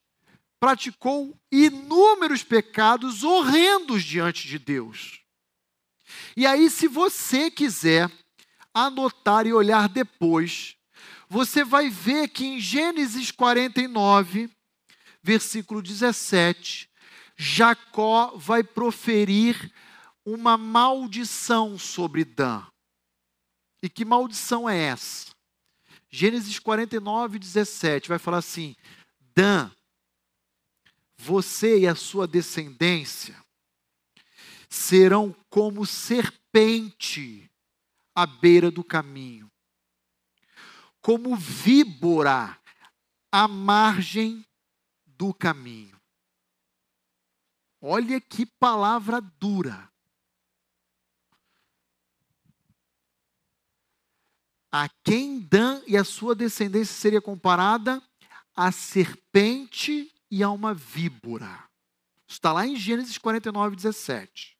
praticou 0.60 1.34
inúmeros 1.50 2.42
pecados 2.42 3.24
horrendos 3.24 4.02
diante 4.02 4.46
de 4.46 4.58
Deus. 4.58 5.22
E 6.36 6.46
aí, 6.46 6.68
se 6.68 6.86
você 6.86 7.50
quiser 7.50 8.12
anotar 8.74 9.46
e 9.46 9.54
olhar 9.54 9.88
depois, 9.88 10.76
você 11.32 11.64
vai 11.64 11.88
ver 11.88 12.28
que 12.28 12.44
em 12.44 12.60
Gênesis 12.60 13.30
49, 13.30 14.50
versículo 15.22 15.80
17, 15.80 16.90
Jacó 17.34 18.36
vai 18.36 18.62
proferir 18.62 19.72
uma 20.26 20.58
maldição 20.58 21.78
sobre 21.78 22.22
Dan. 22.22 22.62
E 23.82 23.88
que 23.88 24.04
maldição 24.04 24.68
é 24.68 24.76
essa? 24.76 25.28
Gênesis 26.10 26.58
49, 26.58 27.38
17 27.38 28.10
vai 28.10 28.18
falar 28.18 28.36
assim: 28.36 28.76
Dan, 29.34 29.70
você 31.16 31.78
e 31.78 31.88
a 31.88 31.94
sua 31.94 32.26
descendência 32.26 33.42
serão 34.68 35.34
como 35.48 35.86
serpente 35.86 37.50
à 38.14 38.26
beira 38.26 38.70
do 38.70 38.84
caminho 38.84 39.50
como 41.02 41.34
víbora 41.36 42.56
à 43.30 43.48
margem 43.48 44.46
do 45.04 45.34
caminho. 45.34 46.00
Olha 47.80 48.20
que 48.20 48.46
palavra 48.46 49.20
dura. 49.20 49.90
A 54.70 54.88
quem 55.04 55.40
Dan 55.40 55.82
e 55.86 55.96
a 55.96 56.04
sua 56.04 56.34
descendência 56.34 56.94
seria 56.94 57.20
comparada? 57.20 58.00
A 58.54 58.70
serpente 58.70 60.10
e 60.30 60.42
a 60.42 60.50
uma 60.50 60.72
víbora. 60.72 61.68
Está 62.28 62.52
lá 62.52 62.66
em 62.66 62.76
Gênesis 62.76 63.18
49, 63.18 63.76
17. 63.76 64.56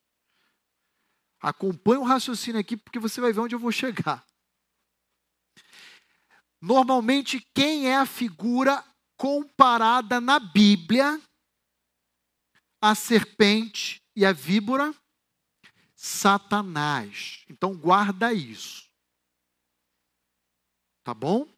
Acompanhe 1.41 2.01
o 2.01 2.05
raciocínio 2.05 2.61
aqui, 2.61 2.77
porque 2.77 2.99
você 2.99 3.21
vai 3.21 3.33
ver 3.33 3.41
onde 3.41 3.55
eu 3.55 3.59
vou 3.59 3.73
chegar. 3.73 4.27
Normalmente, 6.63 7.45
quem 7.53 7.89
é 7.89 7.97
a 7.97 8.07
figura 8.07 8.85
comparada 9.17 10.21
na 10.21 10.39
Bíblia 10.39 11.21
à 12.81 12.95
serpente 12.95 14.01
e 14.15 14.25
à 14.25 14.33
víbora? 14.33 14.95
Satanás. 15.97 17.45
Então, 17.51 17.77
guarda 17.77 18.33
isso. 18.33 18.89
Tá 21.03 21.13
bom? 21.13 21.49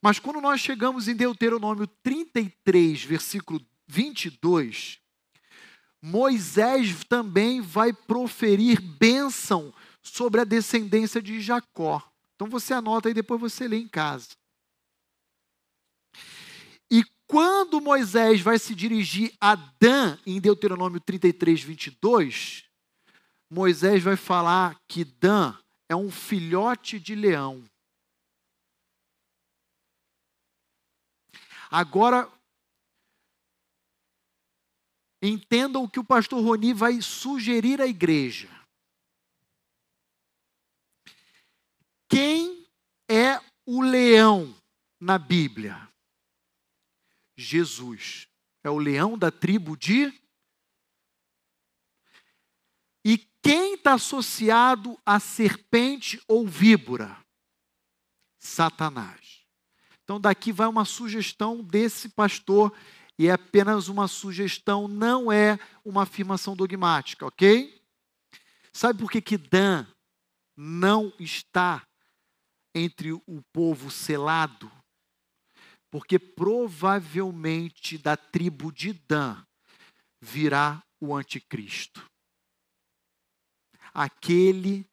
Mas 0.00 0.20
quando 0.20 0.40
nós 0.40 0.60
chegamos 0.60 1.08
em 1.08 1.16
Deuteronômio 1.16 1.88
33, 2.04 3.02
versículo 3.02 3.60
22, 3.88 5.00
Moisés 6.00 7.04
também 7.04 7.60
vai 7.60 7.92
proferir 7.92 8.80
bênção 8.80 9.74
sobre 10.00 10.40
a 10.40 10.44
descendência 10.44 11.20
de 11.20 11.40
Jacó. 11.40 12.11
Então 12.42 12.50
você 12.50 12.74
anota 12.74 13.08
e 13.08 13.14
depois 13.14 13.40
você 13.40 13.68
lê 13.68 13.76
em 13.76 13.86
casa. 13.86 14.30
E 16.90 17.04
quando 17.28 17.80
Moisés 17.80 18.40
vai 18.40 18.58
se 18.58 18.74
dirigir 18.74 19.32
a 19.40 19.54
Dan, 19.54 20.18
em 20.26 20.40
Deuteronômio 20.40 20.98
33, 20.98 21.62
22, 21.62 22.64
Moisés 23.48 24.02
vai 24.02 24.16
falar 24.16 24.76
que 24.88 25.04
Dan 25.04 25.56
é 25.88 25.94
um 25.94 26.10
filhote 26.10 26.98
de 26.98 27.14
leão. 27.14 27.64
Agora, 31.70 32.28
entendam 35.22 35.84
o 35.84 35.88
que 35.88 36.00
o 36.00 36.04
pastor 36.04 36.42
Roni 36.42 36.72
vai 36.72 37.00
sugerir 37.00 37.80
à 37.80 37.86
igreja. 37.86 38.61
Quem 42.12 42.68
é 43.08 43.40
o 43.64 43.80
leão 43.80 44.54
na 45.00 45.18
Bíblia? 45.18 45.88
Jesus. 47.34 48.28
É 48.62 48.68
o 48.68 48.76
leão 48.76 49.16
da 49.16 49.30
tribo 49.30 49.74
de. 49.78 50.12
E 53.02 53.16
quem 53.42 53.76
está 53.76 53.94
associado 53.94 55.00
a 55.06 55.18
serpente 55.18 56.22
ou 56.28 56.46
víbora? 56.46 57.16
Satanás. 58.38 59.46
Então, 60.04 60.20
daqui 60.20 60.52
vai 60.52 60.66
uma 60.66 60.84
sugestão 60.84 61.64
desse 61.64 62.10
pastor, 62.10 62.76
e 63.18 63.26
é 63.26 63.32
apenas 63.32 63.88
uma 63.88 64.06
sugestão, 64.06 64.86
não 64.86 65.32
é 65.32 65.58
uma 65.82 66.02
afirmação 66.02 66.54
dogmática, 66.54 67.24
ok? 67.24 67.82
Sabe 68.70 68.98
por 68.98 69.10
que, 69.10 69.22
que 69.22 69.38
Dan 69.38 69.86
não 70.54 71.10
está 71.18 71.82
entre 72.74 73.12
o 73.12 73.42
povo 73.52 73.90
selado, 73.90 74.70
porque 75.90 76.18
provavelmente 76.18 77.98
da 77.98 78.16
tribo 78.16 78.72
de 78.72 78.92
Dan 78.92 79.44
virá 80.20 80.82
o 81.00 81.14
anticristo. 81.14 82.08
Aquele 83.92 84.88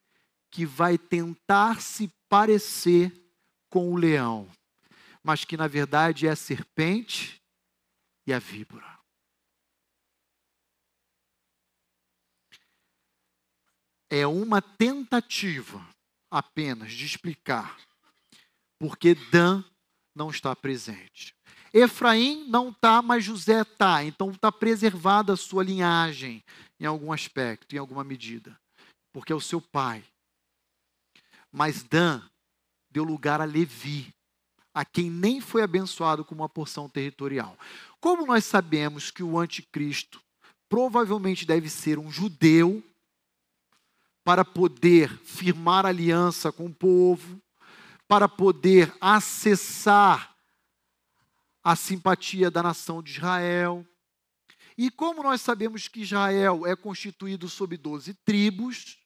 que 0.50 0.66
vai 0.66 0.98
tentar 0.98 1.80
se 1.80 2.10
parecer 2.28 3.12
com 3.70 3.92
o 3.92 3.96
leão, 3.96 4.50
mas 5.22 5.44
que 5.44 5.56
na 5.56 5.66
verdade 5.66 6.26
é 6.26 6.30
a 6.30 6.36
serpente 6.36 7.40
e 8.26 8.32
a 8.32 8.38
víbora. 8.38 8.98
É 14.10 14.26
uma 14.26 14.60
tentativa 14.60 15.88
apenas 16.30 16.92
de 16.92 17.04
explicar 17.04 17.76
porque 18.80 19.14
Dan 19.14 19.62
não 20.16 20.30
está 20.30 20.56
presente. 20.56 21.36
Efraim 21.72 22.48
não 22.48 22.70
está, 22.70 23.02
mas 23.02 23.22
José 23.22 23.60
está. 23.60 24.02
Então 24.02 24.30
está 24.30 24.50
preservada 24.50 25.34
a 25.34 25.36
sua 25.36 25.62
linhagem 25.62 26.42
em 26.80 26.86
algum 26.86 27.12
aspecto, 27.12 27.76
em 27.76 27.78
alguma 27.78 28.02
medida, 28.02 28.58
porque 29.12 29.32
é 29.32 29.36
o 29.36 29.40
seu 29.40 29.60
pai. 29.60 30.02
Mas 31.52 31.82
Dan 31.82 32.22
deu 32.90 33.04
lugar 33.04 33.40
a 33.40 33.44
Levi, 33.44 34.12
a 34.74 34.84
quem 34.84 35.10
nem 35.10 35.40
foi 35.40 35.62
abençoado 35.62 36.24
com 36.24 36.34
uma 36.34 36.48
porção 36.48 36.88
territorial. 36.88 37.56
Como 38.00 38.26
nós 38.26 38.46
sabemos 38.46 39.10
que 39.10 39.22
o 39.22 39.38
anticristo 39.38 40.20
provavelmente 40.68 41.44
deve 41.44 41.68
ser 41.68 41.98
um 41.98 42.10
judeu 42.10 42.82
para 44.30 44.44
poder 44.44 45.08
firmar 45.24 45.84
aliança 45.84 46.52
com 46.52 46.66
o 46.66 46.72
povo, 46.72 47.42
para 48.06 48.28
poder 48.28 48.96
acessar 49.00 50.36
a 51.64 51.74
simpatia 51.74 52.48
da 52.48 52.62
nação 52.62 53.02
de 53.02 53.10
Israel. 53.10 53.84
E 54.78 54.88
como 54.88 55.24
nós 55.24 55.40
sabemos 55.40 55.88
que 55.88 56.02
Israel 56.02 56.64
é 56.64 56.76
constituído 56.76 57.48
sob 57.48 57.76
doze 57.76 58.14
tribos, 58.24 59.00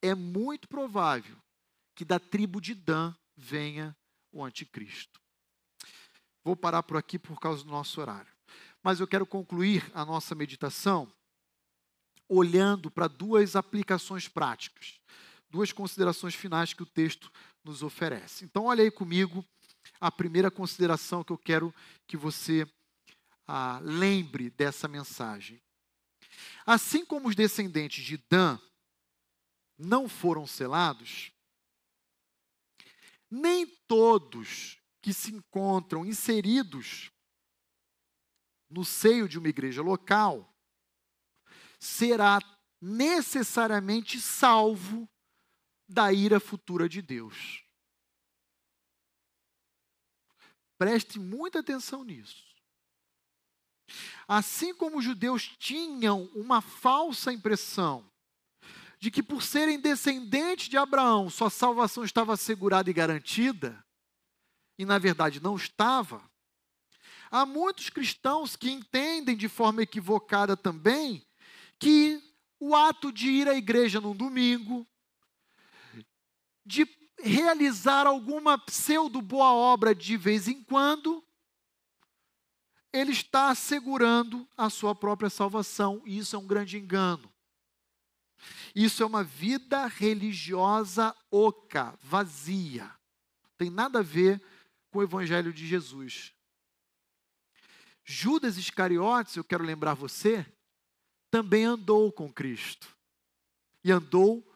é 0.00 0.14
muito 0.14 0.68
provável 0.68 1.36
que 1.92 2.04
da 2.04 2.20
tribo 2.20 2.60
de 2.60 2.72
Dan 2.72 3.12
venha 3.36 3.96
o 4.30 4.44
anticristo. 4.44 5.20
Vou 6.44 6.54
parar 6.54 6.84
por 6.84 6.96
aqui 6.96 7.18
por 7.18 7.40
causa 7.40 7.64
do 7.64 7.70
nosso 7.72 8.00
horário. 8.00 8.32
Mas 8.80 9.00
eu 9.00 9.08
quero 9.08 9.26
concluir 9.26 9.90
a 9.92 10.04
nossa 10.04 10.36
meditação 10.36 11.12
olhando 12.28 12.90
para 12.90 13.08
duas 13.08 13.56
aplicações 13.56 14.28
práticas, 14.28 15.00
duas 15.50 15.72
considerações 15.72 16.34
finais 16.34 16.72
que 16.72 16.82
o 16.82 16.86
texto 16.86 17.30
nos 17.62 17.82
oferece. 17.82 18.44
Então, 18.44 18.64
olha 18.64 18.82
aí 18.82 18.90
comigo 18.90 19.44
a 20.00 20.10
primeira 20.10 20.50
consideração 20.50 21.22
que 21.22 21.32
eu 21.32 21.38
quero 21.38 21.74
que 22.06 22.16
você 22.16 22.66
ah, 23.46 23.78
lembre 23.82 24.50
dessa 24.50 24.88
mensagem. 24.88 25.60
Assim 26.66 27.04
como 27.04 27.28
os 27.28 27.34
descendentes 27.34 28.04
de 28.04 28.16
Dan 28.30 28.58
não 29.78 30.08
foram 30.08 30.46
selados, 30.46 31.32
nem 33.30 33.66
todos 33.86 34.78
que 35.02 35.12
se 35.12 35.34
encontram 35.34 36.04
inseridos 36.04 37.10
no 38.70 38.84
seio 38.84 39.28
de 39.28 39.38
uma 39.38 39.48
igreja 39.48 39.82
local 39.82 40.53
será 41.84 42.38
necessariamente 42.80 44.20
salvo 44.20 45.08
da 45.88 46.12
ira 46.12 46.40
futura 46.40 46.88
de 46.88 47.02
Deus. 47.02 47.62
Preste 50.78 51.18
muita 51.18 51.60
atenção 51.60 52.02
nisso. 52.02 52.42
Assim 54.26 54.74
como 54.74 54.98
os 54.98 55.04
judeus 55.04 55.54
tinham 55.58 56.24
uma 56.34 56.62
falsa 56.62 57.32
impressão 57.32 58.10
de 58.98 59.10
que 59.10 59.22
por 59.22 59.42
serem 59.42 59.78
descendentes 59.78 60.68
de 60.68 60.78
Abraão, 60.78 61.28
sua 61.28 61.50
salvação 61.50 62.02
estava 62.02 62.32
assegurada 62.32 62.88
e 62.88 62.94
garantida, 62.94 63.84
e 64.78 64.86
na 64.86 64.98
verdade 64.98 65.40
não 65.40 65.56
estava, 65.56 66.22
há 67.30 67.44
muitos 67.44 67.90
cristãos 67.90 68.56
que 68.56 68.70
entendem 68.70 69.36
de 69.36 69.48
forma 69.48 69.82
equivocada 69.82 70.56
também 70.56 71.22
que 71.78 72.22
o 72.58 72.74
ato 72.74 73.12
de 73.12 73.28
ir 73.28 73.48
à 73.48 73.54
igreja 73.54 74.00
num 74.00 74.14
domingo, 74.14 74.86
de 76.64 76.86
realizar 77.18 78.06
alguma 78.06 78.58
pseudo 78.58 79.20
boa 79.20 79.52
obra 79.52 79.94
de 79.94 80.16
vez 80.16 80.48
em 80.48 80.62
quando, 80.62 81.22
ele 82.92 83.12
está 83.12 83.50
assegurando 83.50 84.48
a 84.56 84.70
sua 84.70 84.94
própria 84.94 85.28
salvação, 85.28 86.02
e 86.06 86.18
isso 86.18 86.36
é 86.36 86.38
um 86.38 86.46
grande 86.46 86.78
engano. 86.78 87.32
Isso 88.74 89.02
é 89.02 89.06
uma 89.06 89.24
vida 89.24 89.86
religiosa 89.86 91.14
oca, 91.30 91.98
vazia. 92.02 92.90
Tem 93.56 93.70
nada 93.70 94.00
a 94.00 94.02
ver 94.02 94.42
com 94.90 94.98
o 94.98 95.02
evangelho 95.02 95.52
de 95.52 95.66
Jesus. 95.66 96.32
Judas 98.04 98.58
Iscariotes, 98.58 99.36
eu 99.36 99.44
quero 99.44 99.64
lembrar 99.64 99.94
você, 99.94 100.46
também 101.34 101.64
andou 101.64 102.12
com 102.12 102.32
Cristo. 102.32 102.96
E 103.82 103.90
andou 103.90 104.48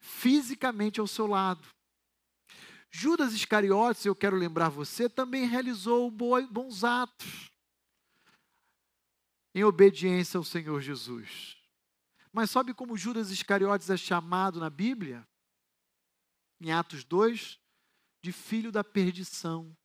fisicamente 0.00 0.98
ao 0.98 1.06
seu 1.06 1.26
lado. 1.26 1.68
Judas 2.90 3.34
Iscariotes, 3.34 4.06
eu 4.06 4.16
quero 4.16 4.34
lembrar 4.34 4.70
você, 4.70 5.06
também 5.06 5.44
realizou 5.44 6.10
bons 6.10 6.82
atos 6.82 7.50
em 9.54 9.64
obediência 9.64 10.38
ao 10.38 10.44
Senhor 10.44 10.80
Jesus. 10.80 11.58
Mas 12.32 12.50
sabe 12.50 12.72
como 12.72 12.96
Judas 12.96 13.30
Iscariotes 13.30 13.90
é 13.90 13.96
chamado 13.98 14.58
na 14.58 14.70
Bíblia? 14.70 15.28
Em 16.58 16.72
Atos 16.72 17.04
2, 17.04 17.60
de 18.22 18.32
filho 18.32 18.72
da 18.72 18.82
perdição. 18.82 19.76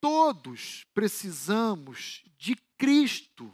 Todos 0.00 0.86
precisamos 0.94 2.24
de 2.38 2.56
Cristo 2.78 3.52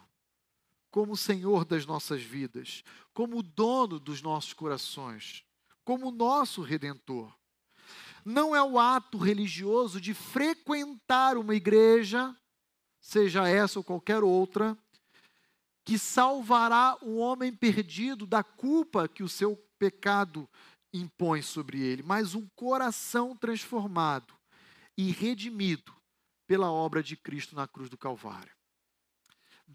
como 0.91 1.17
Senhor 1.17 1.65
das 1.65 1.85
nossas 1.85 2.23
vidas, 2.23 2.85
como 3.13 3.43
dono 3.43 3.99
dos 3.99 4.23
nossos 4.23 4.53
corações, 4.53 5.45
como 5.85 6.13
nosso 6.13 6.63
redentor. 6.63 7.35
Não 8.25 8.55
é 8.55 8.63
o 8.63 8.79
ato 8.79 9.19
religioso 9.19 10.01
de 10.01 10.15
frequentar 10.15 11.37
uma 11.37 11.55
igreja, 11.55 12.33
seja 13.01 13.49
essa 13.49 13.81
ou 13.81 13.85
qualquer 13.85 14.23
outra, 14.23 14.79
que 15.85 15.99
salvará 15.99 16.97
o 17.03 17.17
homem 17.17 17.53
perdido 17.53 18.27
da 18.27 18.45
culpa 18.45 19.09
que 19.09 19.23
o 19.23 19.29
seu 19.29 19.57
pecado 19.79 20.49
impõe 20.93 21.43
sobre 21.43 21.81
ele, 21.81 22.05
mas 22.05 22.37
um 22.37 22.47
coração 22.55 23.37
transformado 23.37 24.33
e 24.97 25.11
redimido 25.11 25.93
pela 26.47 26.71
obra 26.71 27.03
de 27.03 27.17
Cristo 27.17 27.57
na 27.57 27.67
cruz 27.67 27.91
do 27.91 27.99
Calvário. 27.99 28.55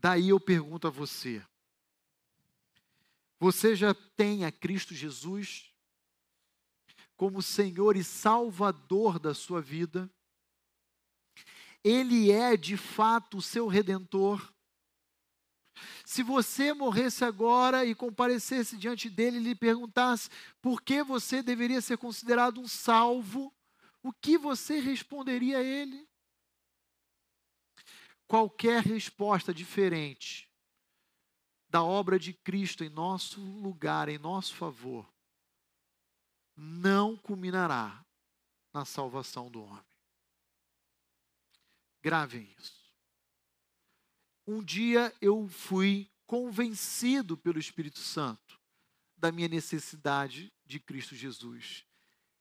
Daí 0.02 0.30
eu 0.30 0.40
pergunto 0.40 0.88
a 0.88 0.90
você: 0.90 1.46
você 3.40 3.76
já 3.76 3.94
tem 3.94 4.46
a 4.46 4.52
Cristo 4.52 4.94
Jesus 4.94 5.74
como 7.18 7.42
Senhor 7.42 7.98
e 7.98 8.04
Salvador 8.04 9.20
da 9.20 9.34
sua 9.34 9.62
vida? 9.62 10.10
Ele 11.84 12.32
é 12.32 12.56
de 12.56 12.78
fato 12.78 13.38
o 13.38 13.42
seu 13.42 13.68
redentor? 13.68 14.54
Se 16.06 16.24
você 16.24 16.74
morresse 16.74 17.24
agora 17.24 17.86
e 17.86 17.94
comparecesse 17.94 18.78
diante 18.78 19.10
dele 19.10 19.38
e 19.38 19.44
lhe 19.44 19.56
perguntasse 19.56 20.30
por 20.62 20.82
que 20.82 21.04
você 21.04 21.44
deveria 21.44 21.80
ser 21.80 21.98
considerado 21.98 22.60
um 22.60 22.68
salvo, 22.68 23.54
o 24.02 24.12
que 24.12 24.38
você 24.38 24.80
responderia 24.80 25.60
a 25.60 25.64
ele? 25.64 26.09
Qualquer 28.30 28.84
resposta 28.84 29.52
diferente 29.52 30.48
da 31.68 31.84
obra 31.84 32.20
de 32.20 32.32
Cristo 32.32 32.84
em 32.84 32.90
nosso 32.90 33.42
lugar, 33.42 34.08
em 34.08 34.20
nosso 34.20 34.56
favor, 34.56 35.12
não 36.56 37.18
culminará 37.18 38.06
na 38.72 38.86
salvação 38.86 39.50
do 39.50 39.64
homem. 39.64 39.84
Gravem 42.04 42.54
isso. 42.60 42.94
Um 44.46 44.64
dia 44.64 45.12
eu 45.20 45.48
fui 45.48 46.08
convencido 46.28 47.36
pelo 47.36 47.58
Espírito 47.58 48.00
Santo 48.00 48.60
da 49.18 49.32
minha 49.32 49.48
necessidade 49.48 50.54
de 50.68 50.80
Cristo 50.80 51.16
Jesus. 51.16 51.84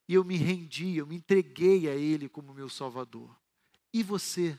E 0.06 0.12
eu 0.12 0.22
me 0.22 0.36
rendi, 0.36 0.96
eu 0.96 1.06
me 1.06 1.16
entreguei 1.16 1.88
a 1.88 1.94
Ele 1.94 2.28
como 2.28 2.52
meu 2.52 2.68
Salvador. 2.68 3.34
E 3.90 4.02
você? 4.02 4.56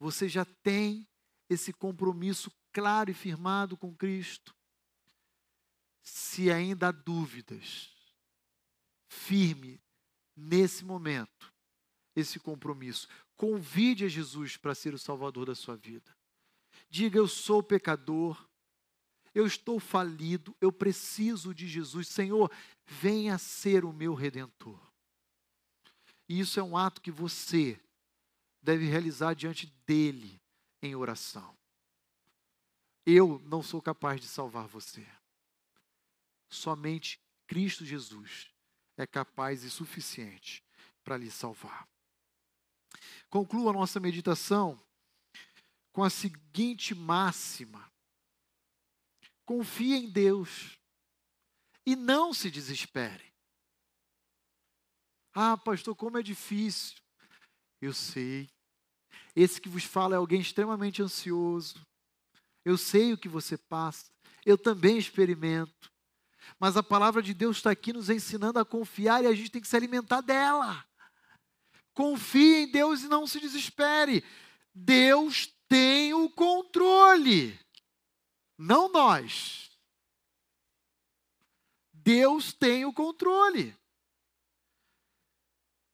Você 0.00 0.28
já 0.28 0.46
tem 0.46 1.06
esse 1.48 1.72
compromisso 1.74 2.50
claro 2.72 3.10
e 3.10 3.14
firmado 3.14 3.76
com 3.76 3.94
Cristo? 3.94 4.56
Se 6.02 6.50
ainda 6.50 6.88
há 6.88 6.90
dúvidas, 6.90 7.94
firme 9.06 9.78
nesse 10.34 10.84
momento 10.84 11.52
esse 12.16 12.40
compromisso. 12.40 13.06
Convide 13.36 14.06
a 14.06 14.08
Jesus 14.08 14.56
para 14.56 14.74
ser 14.74 14.94
o 14.94 14.98
Salvador 14.98 15.46
da 15.46 15.54
sua 15.54 15.76
vida. 15.76 16.16
Diga: 16.88 17.18
Eu 17.18 17.28
sou 17.28 17.62
pecador, 17.62 18.48
eu 19.34 19.46
estou 19.46 19.78
falido, 19.78 20.56
eu 20.60 20.72
preciso 20.72 21.54
de 21.54 21.68
Jesus. 21.68 22.08
Senhor, 22.08 22.50
venha 22.86 23.36
ser 23.36 23.84
o 23.84 23.92
meu 23.92 24.14
redentor. 24.14 24.80
E 26.26 26.40
isso 26.40 26.58
é 26.58 26.62
um 26.62 26.76
ato 26.76 27.00
que 27.00 27.10
você 27.10 27.78
deve 28.62 28.86
realizar 28.86 29.34
diante 29.34 29.66
dele 29.86 30.40
em 30.82 30.94
oração. 30.94 31.56
Eu 33.04 33.40
não 33.44 33.62
sou 33.62 33.80
capaz 33.80 34.20
de 34.20 34.28
salvar 34.28 34.66
você. 34.66 35.06
Somente 36.48 37.20
Cristo 37.46 37.84
Jesus 37.84 38.50
é 38.96 39.06
capaz 39.06 39.64
e 39.64 39.70
suficiente 39.70 40.62
para 41.02 41.16
lhe 41.16 41.30
salvar. 41.30 41.88
Concluo 43.28 43.70
a 43.70 43.72
nossa 43.72 43.98
meditação 43.98 44.80
com 45.92 46.04
a 46.04 46.10
seguinte 46.10 46.94
máxima: 46.94 47.90
confie 49.44 49.94
em 49.94 50.10
Deus 50.10 50.78
e 51.86 51.96
não 51.96 52.34
se 52.34 52.50
desespere. 52.50 53.32
Ah, 55.32 55.56
pastor, 55.56 55.94
como 55.94 56.18
é 56.18 56.22
difícil. 56.22 56.99
Eu 57.80 57.92
sei. 57.92 58.48
Esse 59.34 59.60
que 59.60 59.68
vos 59.68 59.84
fala 59.84 60.14
é 60.14 60.18
alguém 60.18 60.40
extremamente 60.40 61.02
ansioso. 61.02 61.86
Eu 62.64 62.76
sei 62.76 63.12
o 63.12 63.18
que 63.18 63.28
você 63.28 63.56
passa. 63.56 64.10
Eu 64.44 64.58
também 64.58 64.98
experimento. 64.98 65.90
Mas 66.58 66.76
a 66.76 66.82
palavra 66.82 67.22
de 67.22 67.32
Deus 67.32 67.58
está 67.58 67.70
aqui 67.70 67.92
nos 67.92 68.10
ensinando 68.10 68.58
a 68.58 68.64
confiar 68.64 69.22
e 69.22 69.26
a 69.26 69.34
gente 69.34 69.50
tem 69.50 69.62
que 69.62 69.68
se 69.68 69.76
alimentar 69.76 70.20
dela. 70.20 70.84
Confie 71.94 72.64
em 72.64 72.70
Deus 72.70 73.02
e 73.02 73.08
não 73.08 73.26
se 73.26 73.40
desespere. 73.40 74.24
Deus 74.74 75.52
tem 75.68 76.12
o 76.12 76.28
controle. 76.28 77.58
Não 78.58 78.90
nós. 78.90 79.70
Deus 81.92 82.52
tem 82.52 82.84
o 82.84 82.92
controle. 82.92 83.76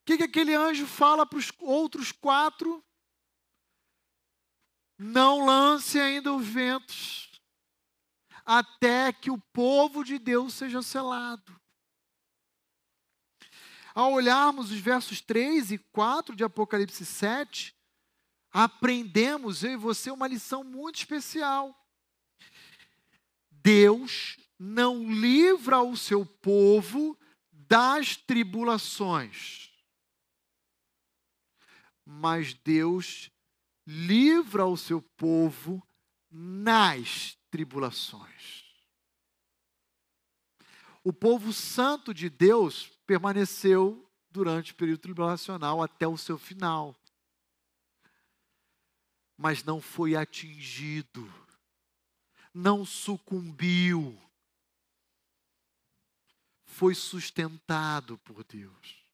Que, 0.06 0.16
que 0.16 0.22
aquele 0.22 0.54
anjo 0.54 0.86
fala 0.86 1.26
para 1.26 1.38
os 1.38 1.52
outros 1.58 2.12
quatro? 2.12 2.82
Não 4.96 5.44
lance 5.44 5.98
ainda 5.98 6.32
os 6.32 6.46
ventos, 6.46 7.30
até 8.44 9.12
que 9.12 9.30
o 9.30 9.38
povo 9.52 10.04
de 10.04 10.18
Deus 10.18 10.54
seja 10.54 10.80
selado. 10.80 11.60
Ao 13.92 14.12
olharmos 14.12 14.70
os 14.70 14.78
versos 14.78 15.20
3 15.20 15.72
e 15.72 15.78
4 15.78 16.36
de 16.36 16.44
Apocalipse 16.44 17.04
7, 17.04 17.74
aprendemos, 18.52 19.64
eu 19.64 19.72
e 19.72 19.76
você, 19.76 20.10
uma 20.10 20.28
lição 20.28 20.62
muito 20.62 20.96
especial. 20.96 21.74
Deus 23.50 24.36
não 24.58 25.10
livra 25.12 25.82
o 25.82 25.96
seu 25.96 26.24
povo 26.24 27.18
das 27.50 28.16
tribulações, 28.16 29.65
mas 32.06 32.54
Deus 32.54 33.32
livra 33.84 34.64
o 34.64 34.76
seu 34.76 35.02
povo 35.02 35.84
nas 36.30 37.36
tribulações. 37.50 38.64
O 41.02 41.12
povo 41.12 41.52
santo 41.52 42.14
de 42.14 42.30
Deus 42.30 42.88
permaneceu 43.06 44.08
durante 44.30 44.72
o 44.72 44.74
período 44.76 45.00
tribulacional 45.00 45.82
até 45.82 46.06
o 46.06 46.16
seu 46.16 46.38
final. 46.38 46.94
Mas 49.36 49.62
não 49.62 49.80
foi 49.80 50.16
atingido, 50.16 51.32
não 52.52 52.84
sucumbiu, 52.84 54.18
foi 56.64 56.94
sustentado 56.94 58.18
por 58.18 58.42
Deus. 58.44 59.05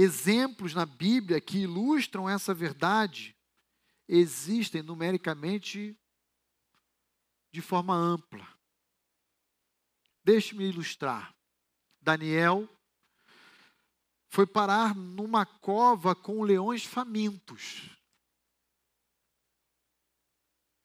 Exemplos 0.00 0.74
na 0.74 0.86
Bíblia 0.86 1.40
que 1.40 1.58
ilustram 1.58 2.30
essa 2.30 2.54
verdade 2.54 3.36
existem 4.06 4.80
numericamente 4.80 5.98
de 7.50 7.60
forma 7.60 7.96
ampla. 7.96 8.46
Deixe-me 10.22 10.68
ilustrar. 10.68 11.34
Daniel 12.00 12.68
foi 14.28 14.46
parar 14.46 14.94
numa 14.94 15.44
cova 15.44 16.14
com 16.14 16.44
leões 16.44 16.84
famintos. 16.84 17.90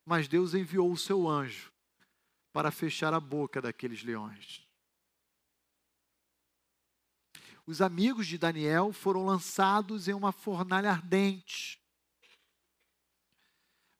Mas 0.04 0.28
Deus 0.28 0.56
enviou 0.56 0.92
o 0.92 0.98
seu 0.98 1.30
anjo 1.30 1.72
para 2.52 2.72
fechar 2.72 3.14
a 3.14 3.20
boca 3.20 3.62
daqueles 3.62 4.02
leões. 4.02 4.68
Os 7.66 7.82
amigos 7.82 8.28
de 8.28 8.38
Daniel 8.38 8.92
foram 8.92 9.26
lançados 9.26 10.08
em 10.08 10.14
uma 10.14 10.32
fornalha 10.32 10.92
ardente. 10.92 11.82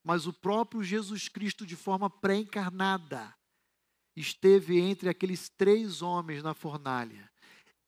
Mas 0.02 0.26
o 0.26 0.32
próprio 0.32 0.82
Jesus 0.82 1.28
Cristo, 1.28 1.64
de 1.64 1.74
forma 1.74 2.10
pré-encarnada, 2.10 3.34
esteve 4.14 4.78
entre 4.78 5.08
aqueles 5.08 5.48
três 5.48 6.02
homens 6.02 6.42
na 6.42 6.52
fornalha, 6.52 7.32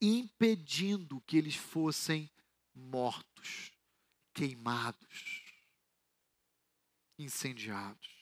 impedindo 0.00 1.20
que 1.20 1.36
eles 1.36 1.54
fossem 1.54 2.30
mortos, 2.74 3.70
queimados, 4.32 5.44
incendiados. 7.18 8.16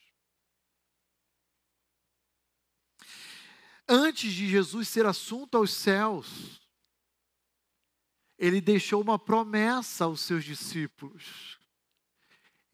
Antes 3.88 4.32
de 4.32 4.48
Jesus 4.48 4.88
ser 4.88 5.06
assunto 5.06 5.56
aos 5.56 5.72
céus, 5.72 6.60
ele 8.44 8.60
deixou 8.60 9.00
uma 9.00 9.18
promessa 9.18 10.04
aos 10.04 10.20
seus 10.20 10.44
discípulos: 10.44 11.58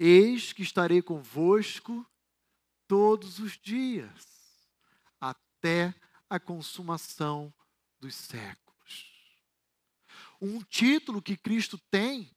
Eis 0.00 0.52
que 0.52 0.62
estarei 0.62 1.00
convosco 1.00 2.04
todos 2.88 3.38
os 3.38 3.56
dias 3.56 4.10
até 5.20 5.94
a 6.28 6.40
consumação 6.40 7.54
dos 8.00 8.16
séculos. 8.16 8.60
Um 10.40 10.60
título 10.60 11.22
que 11.22 11.36
Cristo 11.36 11.78
tem 11.88 12.28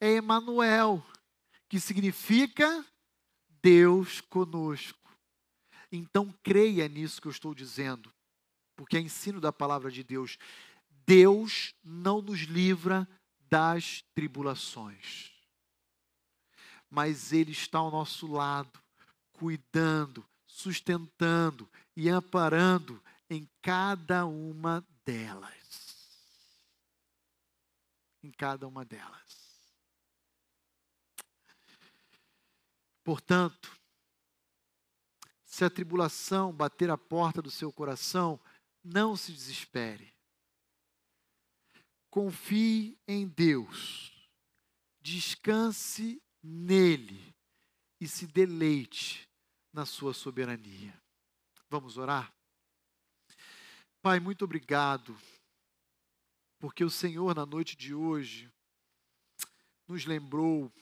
é 0.00 0.14
Emanuel, 0.14 1.06
que 1.68 1.78
significa 1.78 2.84
Deus 3.62 4.20
conosco. 4.20 5.16
Então 5.92 6.34
creia 6.42 6.88
nisso 6.88 7.22
que 7.22 7.28
eu 7.28 7.32
estou 7.32 7.54
dizendo, 7.54 8.12
porque 8.74 8.96
é 8.96 9.00
ensino 9.00 9.40
da 9.40 9.52
palavra 9.52 9.88
de 9.88 10.02
Deus. 10.02 10.36
Deus 11.06 11.72
não 11.84 12.20
nos 12.20 12.40
livra 12.40 13.08
das 13.48 14.02
tribulações, 14.12 15.32
mas 16.90 17.32
Ele 17.32 17.52
está 17.52 17.78
ao 17.78 17.90
nosso 17.90 18.26
lado, 18.26 18.82
cuidando, 19.32 20.26
sustentando 20.46 21.70
e 21.94 22.08
amparando 22.08 23.00
em 23.30 23.48
cada 23.62 24.26
uma 24.26 24.84
delas. 25.04 25.54
Em 28.22 28.30
cada 28.32 28.66
uma 28.66 28.84
delas. 28.84 29.46
Portanto, 33.04 33.70
se 35.44 35.64
a 35.64 35.70
tribulação 35.70 36.52
bater 36.52 36.90
a 36.90 36.98
porta 36.98 37.40
do 37.40 37.50
seu 37.52 37.72
coração, 37.72 38.40
não 38.82 39.16
se 39.16 39.32
desespere. 39.32 40.15
Confie 42.16 42.98
em 43.06 43.28
Deus. 43.28 44.10
Descanse 45.02 46.18
nele 46.42 47.36
e 48.00 48.08
se 48.08 48.26
deleite 48.26 49.28
na 49.70 49.84
sua 49.84 50.14
soberania. 50.14 50.98
Vamos 51.68 51.98
orar? 51.98 52.32
Pai, 54.00 54.18
muito 54.18 54.46
obrigado, 54.46 55.14
porque 56.58 56.82
o 56.82 56.88
Senhor, 56.88 57.34
na 57.34 57.44
noite 57.44 57.76
de 57.76 57.94
hoje, 57.94 58.50
nos 59.86 60.06
lembrou 60.06 60.72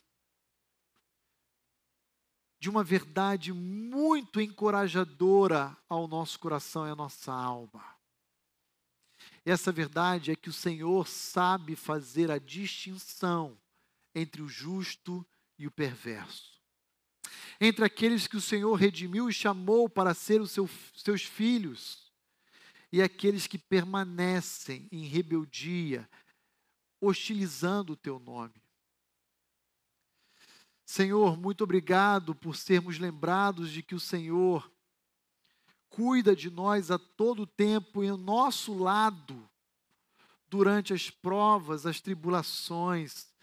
de 2.61 2.69
uma 2.69 2.81
verdade 2.81 3.51
muito 3.51 4.39
encorajadora 4.39 5.75
ao 5.89 6.07
nosso 6.07 6.39
coração 6.39 6.87
e 6.87 6.91
à 6.91 6.95
nossa 6.95 7.33
alma. 7.33 7.94
Essa 9.45 9.71
verdade 9.71 10.31
é 10.31 10.35
que 10.35 10.49
o 10.49 10.53
Senhor 10.53 11.07
sabe 11.07 11.75
fazer 11.75 12.31
a 12.31 12.39
distinção 12.39 13.57
entre 14.13 14.41
o 14.41 14.49
justo 14.49 15.25
e 15.57 15.67
o 15.67 15.71
perverso 15.71 16.55
entre 17.59 17.85
aqueles 17.85 18.27
que 18.27 18.37
o 18.37 18.41
Senhor 18.41 18.73
redimiu 18.75 19.29
e 19.29 19.33
chamou 19.33 19.89
para 19.89 20.13
ser 20.13 20.41
os 20.41 20.51
seu, 20.51 20.69
seus 20.93 21.23
filhos, 21.23 22.11
e 22.91 23.01
aqueles 23.01 23.47
que 23.47 23.57
permanecem 23.57 24.87
em 24.91 25.05
rebeldia, 25.05 26.09
hostilizando 26.99 27.93
o 27.93 27.97
teu 27.97 28.19
nome. 28.19 28.53
Senhor, 30.85 31.35
muito 31.35 31.63
obrigado 31.63 32.35
por 32.35 32.55
sermos 32.55 32.99
lembrados 32.99 33.71
de 33.71 33.81
que 33.81 33.95
o 33.95 33.99
Senhor 33.99 34.71
cuida 35.95 36.35
de 36.35 36.49
nós 36.49 36.91
a 36.91 36.99
todo 36.99 37.47
tempo 37.47 38.03
e 38.03 38.09
ao 38.09 38.17
nosso 38.17 38.77
lado 38.77 39.49
durante 40.49 40.93
as 40.93 41.09
provas, 41.09 41.85
as 41.85 42.01
tribulações, 42.01 43.33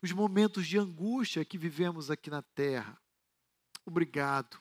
os 0.00 0.12
momentos 0.12 0.68
de 0.68 0.78
angústia 0.78 1.44
que 1.44 1.58
vivemos 1.58 2.08
aqui 2.08 2.30
na 2.30 2.42
terra. 2.42 2.96
Obrigado, 3.84 4.56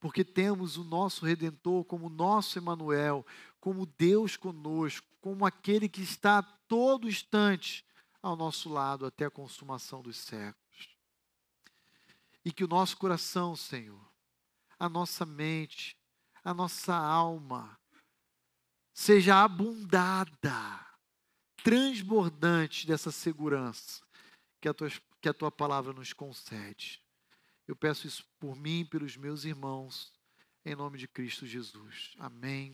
porque 0.00 0.24
temos 0.24 0.76
o 0.76 0.82
nosso 0.82 1.24
Redentor 1.24 1.84
como 1.84 2.08
nosso 2.08 2.58
Emanuel, 2.58 3.24
como 3.60 3.86
Deus 3.86 4.36
conosco, 4.36 5.06
como 5.20 5.46
aquele 5.46 5.88
que 5.88 6.02
está 6.02 6.38
a 6.38 6.42
todo 6.42 7.08
instante 7.08 7.86
ao 8.20 8.34
nosso 8.34 8.68
lado 8.68 9.06
até 9.06 9.24
a 9.24 9.30
consumação 9.30 10.02
dos 10.02 10.16
séculos. 10.16 10.96
E 12.44 12.50
que 12.50 12.64
o 12.64 12.68
nosso 12.68 12.96
coração, 12.96 13.54
Senhor, 13.54 14.04
a 14.80 14.88
nossa 14.88 15.24
mente, 15.24 15.99
a 16.44 16.54
nossa 16.54 16.94
alma, 16.94 17.78
seja 18.92 19.42
abundada, 19.42 20.86
transbordante 21.62 22.86
dessa 22.86 23.10
segurança 23.10 24.02
que 24.60 24.68
a 24.68 24.74
tua, 24.74 24.90
que 25.20 25.28
a 25.28 25.34
tua 25.34 25.50
palavra 25.50 25.92
nos 25.92 26.12
concede. 26.12 27.02
Eu 27.66 27.76
peço 27.76 28.06
isso 28.06 28.24
por 28.38 28.56
mim 28.56 28.84
pelos 28.84 29.16
meus 29.16 29.44
irmãos, 29.44 30.12
em 30.64 30.74
nome 30.74 30.98
de 30.98 31.06
Cristo 31.06 31.46
Jesus. 31.46 32.12
Amém. 32.18 32.68